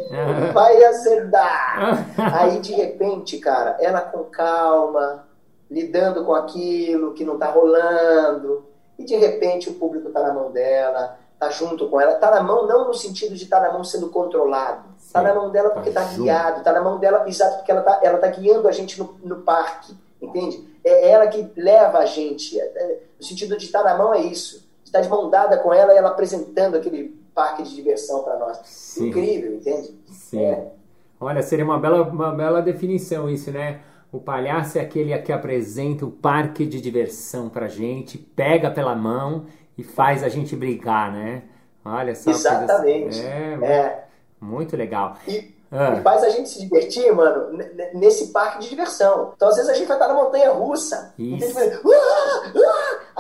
vai 0.53 0.83
azedar. 0.83 2.05
Aí, 2.35 2.59
de 2.59 2.73
repente, 2.73 3.37
cara, 3.39 3.77
ela 3.79 4.01
com 4.01 4.25
calma, 4.25 5.25
lidando 5.69 6.25
com 6.25 6.33
aquilo 6.33 7.13
que 7.13 7.23
não 7.23 7.37
tá 7.37 7.49
rolando, 7.49 8.65
e 8.97 9.05
de 9.05 9.15
repente 9.15 9.69
o 9.69 9.75
público 9.75 10.09
tá 10.09 10.21
na 10.21 10.33
mão 10.33 10.51
dela, 10.51 11.17
tá 11.39 11.49
junto 11.49 11.87
com 11.87 12.01
ela, 12.01 12.15
tá 12.15 12.31
na 12.31 12.43
mão 12.43 12.67
não 12.67 12.87
no 12.87 12.93
sentido 12.93 13.35
de 13.35 13.43
estar 13.43 13.61
tá 13.61 13.67
na 13.67 13.73
mão 13.73 13.83
sendo 13.83 14.09
controlado, 14.09 14.83
Sim, 14.97 15.13
tá 15.13 15.21
na 15.21 15.33
mão 15.33 15.49
dela 15.49 15.69
porque 15.69 15.91
tá, 15.91 16.03
tá 16.03 16.13
guiado, 16.13 16.63
tá 16.63 16.73
na 16.73 16.81
mão 16.81 16.97
dela, 16.97 17.23
exato, 17.27 17.57
porque 17.57 17.71
ela 17.71 17.81
tá, 17.81 17.99
ela 18.03 18.17
tá 18.17 18.27
guiando 18.27 18.67
a 18.67 18.71
gente 18.71 18.99
no, 18.99 19.15
no 19.23 19.37
parque, 19.37 19.95
entende? 20.21 20.67
É 20.83 21.09
ela 21.09 21.27
que 21.27 21.49
leva 21.55 21.99
a 21.99 22.05
gente, 22.05 22.59
é, 22.59 22.63
é, 22.63 22.99
no 23.17 23.25
sentido 23.25 23.57
de 23.57 23.65
estar 23.65 23.83
tá 23.83 23.89
na 23.89 23.97
mão 23.97 24.13
é 24.13 24.19
isso, 24.19 24.67
estar 24.83 25.01
de 25.01 25.07
mão 25.09 25.29
dada 25.29 25.57
com 25.57 25.73
ela 25.73 25.93
e 25.93 25.97
ela 25.97 26.09
apresentando 26.09 26.75
aquele 26.75 27.18
parque 27.33 27.63
de 27.63 27.75
diversão 27.75 28.23
para 28.23 28.37
nós. 28.37 28.59
Sim. 28.63 29.09
Incrível, 29.09 29.55
entende? 29.55 29.95
Sim. 30.07 30.43
É. 30.43 30.71
Olha, 31.19 31.41
seria 31.41 31.65
uma 31.65 31.79
bela, 31.79 32.03
uma 32.03 32.31
bela 32.31 32.61
definição 32.61 33.29
isso, 33.29 33.51
né? 33.51 33.81
O 34.11 34.19
palhaço 34.19 34.77
é 34.77 34.81
aquele 34.81 35.15
que 35.19 35.31
apresenta 35.31 36.05
o 36.05 36.11
parque 36.11 36.65
de 36.65 36.81
diversão 36.81 37.49
pra 37.49 37.67
gente, 37.67 38.17
pega 38.17 38.71
pela 38.71 38.95
mão 38.95 39.45
e 39.77 39.83
faz 39.83 40.23
a 40.23 40.29
gente 40.29 40.55
brigar, 40.55 41.11
né? 41.11 41.43
Olha 41.85 42.15
só. 42.15 42.31
Exatamente. 42.31 43.19
É, 43.21 43.59
é, 43.61 44.05
muito 44.41 44.75
legal. 44.75 45.17
E 45.27 45.59
ah. 45.71 45.93
E 45.99 46.01
faz 46.01 46.23
a 46.23 46.29
gente 46.29 46.49
se 46.49 46.59
divertir, 46.59 47.13
mano, 47.13 47.55
nesse 47.93 48.27
parque 48.31 48.59
de 48.59 48.69
diversão. 48.69 49.33
Então, 49.35 49.49
às 49.49 49.55
vezes, 49.55 49.69
a 49.69 49.75
gente 49.75 49.87
vai 49.87 49.97
estar 49.97 50.07
na 50.07 50.15
montanha 50.15 50.51
russa. 50.51 51.13
Isso. 51.17 51.53
Vai, 51.53 51.69
ah, 51.69 51.81
ah! 51.85 52.68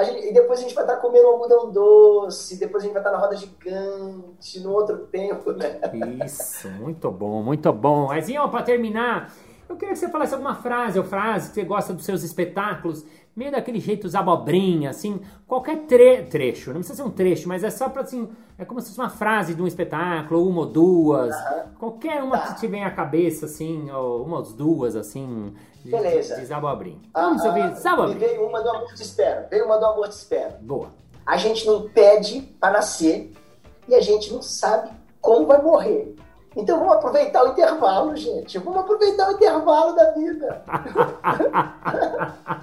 Gente, 0.03 0.27
e 0.27 0.33
depois 0.33 0.59
a 0.59 0.63
gente 0.63 0.75
vai 0.75 0.83
estar 0.83 0.97
comendo 0.97 1.27
algodão 1.27 1.71
doce. 1.71 2.59
Depois 2.59 2.83
a 2.83 2.85
gente 2.85 2.93
vai 2.93 3.01
estar 3.01 3.11
na 3.11 3.17
roda 3.17 3.35
gigante, 3.35 4.59
no 4.61 4.71
outro 4.71 4.97
tempo, 5.07 5.51
né? 5.51 5.79
Isso, 6.25 6.69
muito 6.69 7.11
bom, 7.11 7.41
muito 7.43 7.71
bom. 7.73 8.07
Mas, 8.07 8.27
para 8.49 8.63
terminar, 8.63 9.33
eu 9.67 9.75
queria 9.75 9.93
que 9.93 9.99
você 9.99 10.09
falasse 10.09 10.33
alguma 10.33 10.55
frase 10.55 10.97
ou 10.97 11.05
frase 11.05 11.49
que 11.49 11.55
você 11.55 11.63
gosta 11.63 11.93
dos 11.93 12.05
seus 12.05 12.23
espetáculos 12.23 13.05
meio 13.35 13.51
daquele 13.51 13.79
jeito 13.79 14.07
zabobrinha, 14.09 14.89
assim, 14.89 15.21
qualquer 15.47 15.85
tre 15.85 16.23
trecho, 16.23 16.71
não 16.71 16.79
precisa 16.79 17.03
ser 17.03 17.07
um 17.07 17.11
trecho, 17.11 17.47
mas 17.47 17.63
é 17.63 17.69
só 17.69 17.87
para 17.87 18.01
assim, 18.01 18.29
é 18.57 18.65
como 18.65 18.81
se 18.81 18.87
fosse 18.87 18.99
uma 18.99 19.09
frase 19.09 19.53
de 19.53 19.61
um 19.61 19.67
espetáculo, 19.67 20.47
uma 20.47 20.61
ou 20.61 20.65
duas, 20.65 21.35
qualquer 21.77 22.21
uma 22.21 22.37
tá. 22.37 22.47
que 22.47 22.59
te 22.59 22.67
vem 22.67 22.83
à 22.83 22.91
cabeça, 22.91 23.45
assim, 23.45 23.89
ou 23.91 24.23
uma 24.23 24.37
ou 24.37 24.43
duas, 24.43 24.95
assim, 24.95 25.53
de, 25.83 25.91
Beleza. 25.91 26.35
de 26.35 26.45
zabobrinha. 26.45 26.99
Ah, 27.13 27.27
Vamos 27.27 27.45
ouvir 27.45 27.61
ah, 27.61 27.73
zabobrinha. 27.75 28.19
Veio 28.19 28.45
uma 28.45 28.61
do 28.61 28.69
amor 28.69 28.93
te 28.93 29.01
espera, 29.01 29.47
veio 29.49 29.65
uma 29.65 29.77
do 29.77 29.85
amor 29.85 30.09
te 30.09 30.13
espera. 30.15 30.59
Boa. 30.61 30.89
A 31.25 31.37
gente 31.37 31.65
não 31.65 31.87
pede 31.87 32.41
para 32.59 32.73
nascer 32.73 33.31
e 33.87 33.95
a 33.95 34.01
gente 34.01 34.33
não 34.33 34.41
sabe 34.41 34.89
como 35.21 35.45
vai 35.45 35.61
morrer. 35.61 36.15
Então 36.55 36.79
vamos 36.79 36.95
aproveitar 36.95 37.43
o 37.43 37.49
intervalo, 37.49 38.15
gente. 38.15 38.57
Vamos 38.57 38.79
aproveitar 38.79 39.29
o 39.29 39.33
intervalo 39.33 39.95
da 39.95 40.11
vida. 40.11 40.63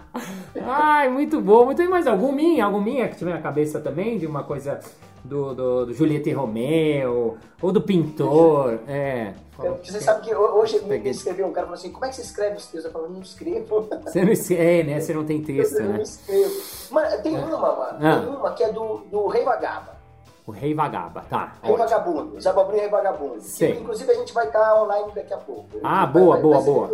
Ai, 0.61 1.09
muito 1.09 1.41
bom. 1.41 1.67
Muito 1.67 1.89
mais 1.89 2.07
alguminha, 2.07 2.65
alguminha 2.65 3.09
que 3.09 3.17
tiver 3.17 3.33
na 3.33 3.41
cabeça 3.41 3.81
também 3.81 4.19
de 4.19 4.27
uma 4.27 4.43
coisa 4.43 4.81
do, 5.25 5.55
do, 5.55 5.87
do 5.87 5.93
Julieta 5.93 6.29
e 6.29 6.33
Romeu 6.33 7.37
ou 7.61 7.73
do 7.73 7.81
pintor. 7.81 8.81
É. 8.89 9.35
Você 9.83 10.01
sabe 10.01 10.27
que 10.27 10.35
hoje 10.35 10.85
me 10.85 10.99
escreveu 11.09 11.47
um 11.47 11.53
cara 11.53 11.67
falou 11.67 11.79
assim: 11.79 11.91
como 11.91 12.05
é 12.05 12.09
que 12.09 12.17
você 12.17 12.23
escreve 12.23 12.57
os 12.57 12.67
textos? 12.67 12.85
Eu 12.85 12.91
falo, 12.91 13.09
não 13.09 13.23
escrevo. 13.23 13.89
Você 14.05 14.23
não 14.23 14.33
escreve, 14.33 14.63
é, 14.63 14.85
né? 14.85 15.01
Você 15.01 15.15
não 15.15 15.25
tem 15.25 15.43
texto, 15.43 15.77
eu 15.77 15.85
né? 15.85 15.95
Não 15.95 16.03
escrevo. 16.03 16.55
Mas 16.91 17.21
tem 17.23 17.37
é. 17.37 17.39
uma, 17.39 17.59
mano. 17.59 17.99
Ah. 18.07 18.21
Tem 18.21 18.29
uma 18.29 18.53
que 18.53 18.63
é 18.63 18.71
do, 18.71 18.99
do 19.11 19.27
Rei 19.29 19.45
Vagaba. 19.45 19.96
O 20.47 20.53
Rei 20.53 20.73
Vagaba, 20.75 21.25
tá. 21.29 21.55
Rei 21.63 21.73
ótimo. 21.73 21.89
Vagabundo, 21.89 22.39
Rei 22.73 22.89
Vagabundo. 22.89 23.41
Sei. 23.41 23.73
Que, 23.73 23.81
inclusive 23.81 24.13
a 24.13 24.15
gente 24.15 24.33
vai 24.33 24.47
estar 24.47 24.81
online 24.81 25.11
daqui 25.13 25.35
a 25.35 25.39
pouco. 25.39 25.67
Ah, 25.83 26.07
Vai- 26.07 26.23
boa, 26.23 26.35
vai- 26.35 26.43
boa, 26.43 26.57
vai 26.57 26.65
boa. 26.65 26.91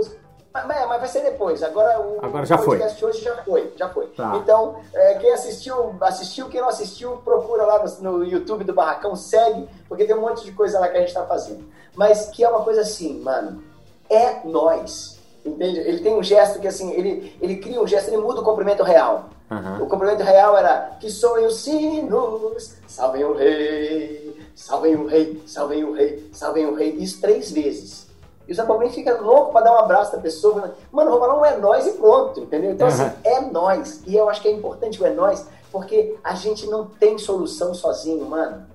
Mas, 0.55 0.67
mas 0.67 1.01
vai 1.01 1.09
ser 1.09 1.21
depois. 1.23 1.63
Agora 1.63 1.99
o 2.01 2.19
Agora 2.25 2.45
já 2.45 2.59
foi. 2.59 2.77
podcast 2.79 3.05
hoje 3.05 3.23
já 3.23 3.37
foi, 3.43 3.73
já 3.77 3.89
foi. 3.89 4.07
Tá. 4.09 4.37
Então, 4.37 4.77
é, 4.95 5.15
quem 5.15 5.33
assistiu, 5.33 5.95
assistiu. 6.01 6.49
Quem 6.49 6.61
não 6.61 6.69
assistiu, 6.69 7.17
procura 7.19 7.65
lá 7.65 7.83
no, 8.01 8.19
no 8.19 8.25
YouTube 8.25 8.65
do 8.65 8.75
Barracão, 8.75 9.17
segue, 9.17 9.67
porque 9.89 10.05
tem 10.05 10.15
um 10.15 10.21
monte 10.21 10.45
de 10.45 10.53
coisa 10.53 10.79
lá 10.79 10.89
que 10.89 10.97
a 10.99 11.01
gente 11.01 11.15
tá 11.15 11.25
fazendo. 11.27 11.65
Mas 11.95 12.29
que 12.29 12.45
é 12.45 12.49
uma 12.49 12.63
coisa 12.63 12.83
assim, 12.83 13.21
mano, 13.21 13.63
é 14.11 14.41
nós. 14.47 15.19
Entende? 15.45 15.79
Ele 15.81 16.01
tem 16.01 16.15
um 16.15 16.23
gesto 16.23 16.61
que 16.61 16.69
assim, 16.69 16.93
ele, 16.93 17.37
ele 17.41 17.57
cria 17.57 17.81
um 17.81 17.87
gesto, 17.87 18.09
ele 18.09 18.19
muda 18.19 18.41
o 18.41 18.45
comprimento 18.45 18.83
real. 18.83 19.31
Aham. 19.53 19.83
O 19.83 19.87
complemento 19.87 20.23
real 20.23 20.57
era 20.57 20.97
que 20.99 21.11
soem 21.11 21.47
os 21.47 21.57
sinos, 21.57 22.75
salvem 22.87 23.25
o 23.25 23.35
rei, 23.35 24.41
salvem 24.55 24.97
o 24.97 25.07
rei, 25.07 25.43
salvem 25.47 25.85
o 25.85 25.93
rei, 25.93 26.31
salvem 26.33 26.67
o 26.67 26.75
rei. 26.75 26.91
Isso 26.93 27.21
três 27.21 27.51
vezes. 27.51 28.07
E 28.49 28.53
o 28.53 28.55
Zabobrinha 28.55 28.93
fica 28.93 29.21
louco 29.21 29.53
pra 29.53 29.61
dar 29.61 29.75
um 29.75 29.79
abraço 29.79 30.13
da 30.13 30.23
pessoa. 30.23 30.75
Mano, 30.91 31.11
vou 31.11 31.21
falar 31.21 31.39
um 31.39 31.45
é 31.45 31.57
nós 31.59 31.87
e 31.87 31.93
pronto, 31.93 32.41
entendeu? 32.41 32.73
Então, 32.73 32.89
assim, 32.89 33.03
Aham. 33.03 33.15
é 33.25 33.41
nós. 33.43 34.03
E 34.07 34.17
eu 34.17 34.29
acho 34.29 34.41
que 34.41 34.49
é 34.49 34.53
importante 34.53 35.01
o 35.01 35.07
é 35.07 35.13
nós, 35.13 35.47
porque 35.71 36.17
a 36.25 36.35
gente 36.35 36.67
não 36.67 36.87
tem 36.87 37.19
solução 37.19 37.75
sozinho, 37.75 38.25
mano. 38.25 38.67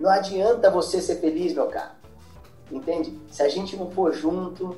Não 0.00 0.10
adianta 0.10 0.70
você 0.70 1.00
ser 1.00 1.16
feliz, 1.16 1.52
meu 1.52 1.66
cara. 1.66 1.92
Entende? 2.70 3.18
Se 3.30 3.42
a 3.42 3.48
gente 3.48 3.76
não 3.76 3.90
for 3.90 4.12
junto, 4.12 4.76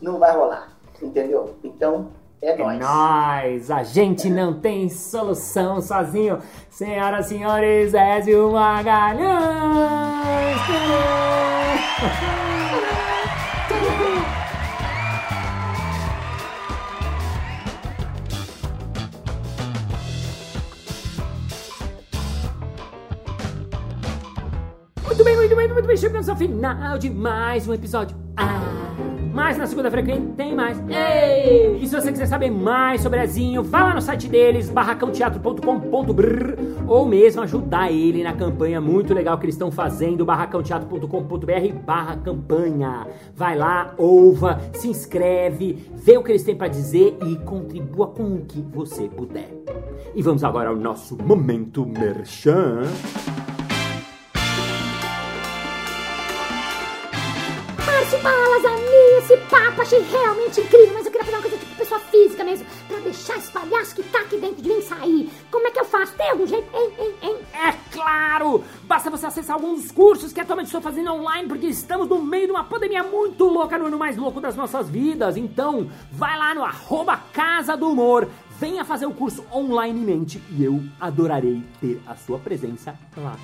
não 0.00 0.18
vai 0.18 0.34
rolar. 0.34 0.72
Entendeu? 1.02 1.56
Então, 1.62 2.08
é 2.42 2.50
É 2.50 2.56
nós. 2.56 2.78
nóis! 2.78 3.70
A 3.70 3.82
gente 3.82 4.28
não 4.28 4.60
tem 4.60 4.88
solução 4.88 5.80
sozinho. 5.80 6.38
Senhoras 6.70 7.26
e 7.26 7.28
senhores, 7.30 7.94
Ézio 7.94 8.52
Magalhães! 8.52 9.26
Muito 25.04 25.24
bem, 25.24 25.36
muito 25.36 25.56
bem, 25.56 25.68
muito 25.72 25.86
bem. 25.86 25.96
Chegamos 25.96 26.28
ao 26.28 26.36
final 26.36 26.98
de 26.98 27.08
mais 27.10 27.66
um 27.68 27.74
episódio. 27.74 28.16
Ah, 28.36 28.60
mas 29.36 29.58
na 29.58 29.66
segunda-feira 29.66 30.06
que 30.06 30.14
vem 30.14 30.28
tem 30.28 30.54
mais. 30.54 30.82
Ei! 30.88 31.76
E 31.76 31.86
se 31.86 31.94
você 31.94 32.10
quiser 32.10 32.24
saber 32.24 32.50
mais 32.50 33.02
sobre 33.02 33.22
Ezinho, 33.22 33.62
vá 33.62 33.82
lá 33.82 33.94
no 33.94 34.00
site 34.00 34.28
deles, 34.28 34.70
barracãoteatro.com.br 34.70 36.88
ou 36.88 37.04
mesmo 37.04 37.42
ajudar 37.42 37.92
ele 37.92 38.24
na 38.24 38.32
campanha 38.32 38.80
muito 38.80 39.12
legal 39.12 39.36
que 39.36 39.44
eles 39.44 39.54
estão 39.54 39.70
fazendo, 39.70 40.24
barracãoteatro.com.br 40.24 41.74
barra 41.84 42.16
campanha. 42.16 43.06
Vai 43.34 43.58
lá, 43.58 43.92
ouva, 43.98 44.58
se 44.72 44.88
inscreve, 44.88 45.86
vê 45.94 46.16
o 46.16 46.22
que 46.22 46.32
eles 46.32 46.42
têm 46.42 46.56
pra 46.56 46.68
dizer 46.68 47.18
e 47.26 47.36
contribua 47.36 48.06
com 48.06 48.36
o 48.36 48.44
que 48.46 48.62
você 48.62 49.06
puder. 49.06 49.50
E 50.14 50.22
vamos 50.22 50.44
agora 50.44 50.70
ao 50.70 50.76
nosso 50.76 51.14
momento 51.22 51.84
merchan. 51.84 52.84
Márcio 57.84 58.22
Balas, 58.22 58.75
esse 59.36 59.50
papo, 59.50 59.82
achei 59.82 60.00
realmente 60.00 60.60
incrível, 60.60 60.94
mas 60.94 61.06
eu 61.06 61.12
queria 61.12 61.24
fazer 61.24 61.36
uma 61.36 61.42
coisa 61.42 61.58
tipo 61.58 61.76
pessoa 61.76 62.00
física 62.00 62.44
mesmo, 62.44 62.66
pra 62.88 62.98
deixar 63.00 63.36
esse 63.36 63.50
palhaço 63.50 63.94
que 63.94 64.02
tá 64.04 64.20
aqui 64.20 64.38
dentro 64.38 64.62
de 64.62 64.68
mim 64.68 64.80
sair. 64.80 65.30
Como 65.50 65.66
é 65.66 65.70
que 65.70 65.78
eu 65.78 65.84
faço? 65.84 66.14
Tem 66.14 66.30
algum 66.30 66.46
jeito? 66.46 66.68
Hein, 66.74 66.92
hein, 66.98 67.14
hein? 67.22 67.36
É 67.52 67.72
claro! 67.92 68.64
Basta 68.84 69.10
você 69.10 69.26
acessar 69.26 69.54
alguns 69.56 69.90
cursos 69.92 70.32
que 70.32 70.40
atualmente 70.40 70.66
estou 70.66 70.80
fazendo 70.80 71.12
online, 71.12 71.48
porque 71.48 71.66
estamos 71.66 72.08
no 72.08 72.22
meio 72.22 72.46
de 72.46 72.52
uma 72.52 72.64
pandemia 72.64 73.02
muito 73.02 73.44
louca, 73.44 73.78
no 73.78 73.86
ano 73.86 73.98
mais 73.98 74.16
louco 74.16 74.40
das 74.40 74.56
nossas 74.56 74.88
vidas. 74.88 75.36
Então, 75.36 75.90
vai 76.12 76.36
lá 76.38 76.54
no 76.54 76.64
arroba 76.64 77.16
Casa 77.32 77.76
do 77.76 77.90
Humor, 77.90 78.28
venha 78.58 78.84
fazer 78.84 79.06
o 79.06 79.12
curso 79.12 79.44
onlinemente 79.52 80.42
e 80.50 80.64
eu 80.64 80.82
adorarei 81.00 81.62
ter 81.80 82.00
a 82.06 82.14
sua 82.14 82.38
presença 82.38 82.98
lá. 83.16 83.36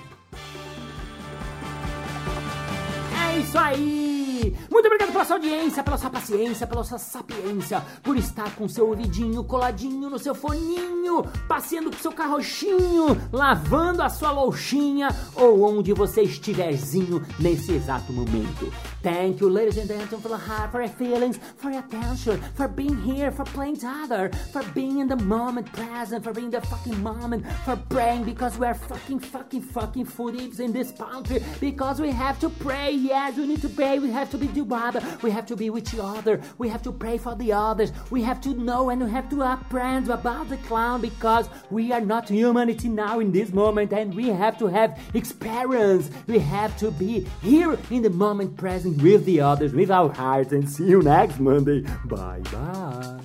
É 3.30 3.38
isso 3.38 3.58
aí! 3.58 4.31
Muito 4.70 4.86
obrigado 4.86 5.12
pela 5.12 5.24
sua 5.24 5.36
audiência, 5.36 5.82
pela 5.82 5.98
sua 5.98 6.10
paciência, 6.10 6.66
pela 6.66 6.84
sua 6.84 6.98
sapiência, 6.98 7.82
por 8.02 8.16
estar 8.16 8.54
com 8.56 8.68
seu 8.68 8.88
ouvidinho 8.88 9.44
coladinho 9.44 10.10
no 10.10 10.18
seu 10.18 10.34
foninho, 10.34 11.24
passeando 11.48 11.90
com 11.90 11.98
seu 11.98 12.12
carrochinho, 12.12 13.16
lavando 13.32 14.02
a 14.02 14.08
sua 14.08 14.32
louchinha 14.32 15.08
ou 15.34 15.62
onde 15.62 15.92
você 15.92 16.22
estiverzinho 16.22 17.24
nesse 17.38 17.72
exato 17.72 18.12
momento. 18.12 18.72
Thank 19.02 19.40
you, 19.40 19.48
ladies 19.48 19.78
and 19.78 19.88
gentlemen, 19.88 20.20
for 20.20 20.28
the 20.28 20.36
heart, 20.36 20.70
for 20.70 20.80
your 20.80 20.90
feelings, 20.90 21.40
for 21.56 21.72
your 21.72 21.80
attention, 21.80 22.40
for 22.54 22.68
being 22.68 22.96
here, 23.02 23.32
for 23.32 23.44
playing 23.46 23.76
together, 23.76 24.30
for 24.52 24.62
being 24.74 25.00
in 25.00 25.08
the 25.08 25.16
moment 25.16 25.72
present, 25.72 26.22
for 26.22 26.32
being 26.32 26.50
the 26.50 26.60
fucking 26.60 27.02
moment, 27.02 27.44
for 27.64 27.76
praying 27.88 28.22
because 28.22 28.56
we 28.58 28.66
are 28.66 28.74
fucking, 28.74 29.18
fucking, 29.18 29.60
fucking 29.60 30.06
foodies 30.06 30.60
in 30.60 30.72
this 30.72 30.92
country, 30.92 31.42
because 31.60 32.00
we 32.00 32.10
have 32.10 32.38
to 32.38 32.48
pray, 32.48 32.92
yes, 32.92 33.36
we 33.36 33.46
need 33.46 33.60
to 33.60 33.68
pray, 33.68 33.98
we 33.98 34.10
have 34.10 34.30
to 34.30 34.31
be 34.38 34.48
together, 34.48 35.02
we 35.22 35.30
have 35.30 35.46
to 35.46 35.56
be 35.56 35.70
with 35.70 35.92
each 35.92 36.00
other, 36.00 36.40
we 36.58 36.68
have 36.68 36.82
to 36.82 36.92
pray 36.92 37.18
for 37.18 37.34
the 37.34 37.52
others, 37.52 37.92
we 38.10 38.22
have 38.22 38.40
to 38.42 38.54
know 38.54 38.90
and 38.90 39.04
we 39.04 39.10
have 39.10 39.28
to 39.30 39.42
apprehend 39.42 40.08
about 40.08 40.48
the 40.48 40.56
clown 40.58 41.00
because 41.00 41.48
we 41.70 41.92
are 41.92 42.00
not 42.00 42.28
humanity 42.28 42.88
now 42.88 43.20
in 43.20 43.32
this 43.32 43.52
moment 43.52 43.92
and 43.92 44.14
we 44.14 44.28
have 44.28 44.58
to 44.58 44.66
have 44.66 44.98
experience, 45.14 46.10
we 46.26 46.38
have 46.38 46.76
to 46.78 46.90
be 46.90 47.26
here 47.42 47.78
in 47.90 48.02
the 48.02 48.10
moment 48.10 48.56
present 48.56 49.00
with 49.02 49.24
the 49.24 49.40
others, 49.40 49.72
with 49.72 49.90
our 49.90 50.12
hearts 50.12 50.52
and 50.52 50.68
see 50.68 50.86
you 50.86 51.02
next 51.02 51.40
Monday. 51.40 51.80
Bye 52.04 52.40
bye. 52.52 53.20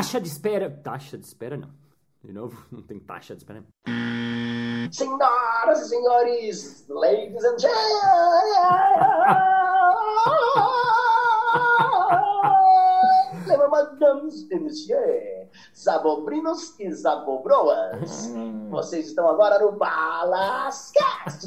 Taxa 0.00 0.20
de 0.20 0.28
espera. 0.28 0.70
Taxa 0.70 1.18
de 1.18 1.26
espera 1.26 1.56
não. 1.56 1.68
De 2.24 2.32
novo, 2.32 2.56
não 2.70 2.80
tem 2.80 2.98
taxa 2.98 3.34
de 3.34 3.40
espera. 3.40 3.64
Senhoras 4.90 5.82
e 5.82 5.88
senhores, 5.88 6.84
ladies 6.88 7.44
and 7.44 7.58
gentlemen, 7.58 7.80
madams 13.70 14.50
e 14.50 14.58
messieurs, 14.58 15.48
zabobrinos 15.76 16.74
e 16.80 16.90
zabobroas, 16.92 18.32
vocês 18.68 19.06
estão 19.06 19.28
agora 19.28 19.60
no 19.60 19.70
Balascast. 19.72 21.46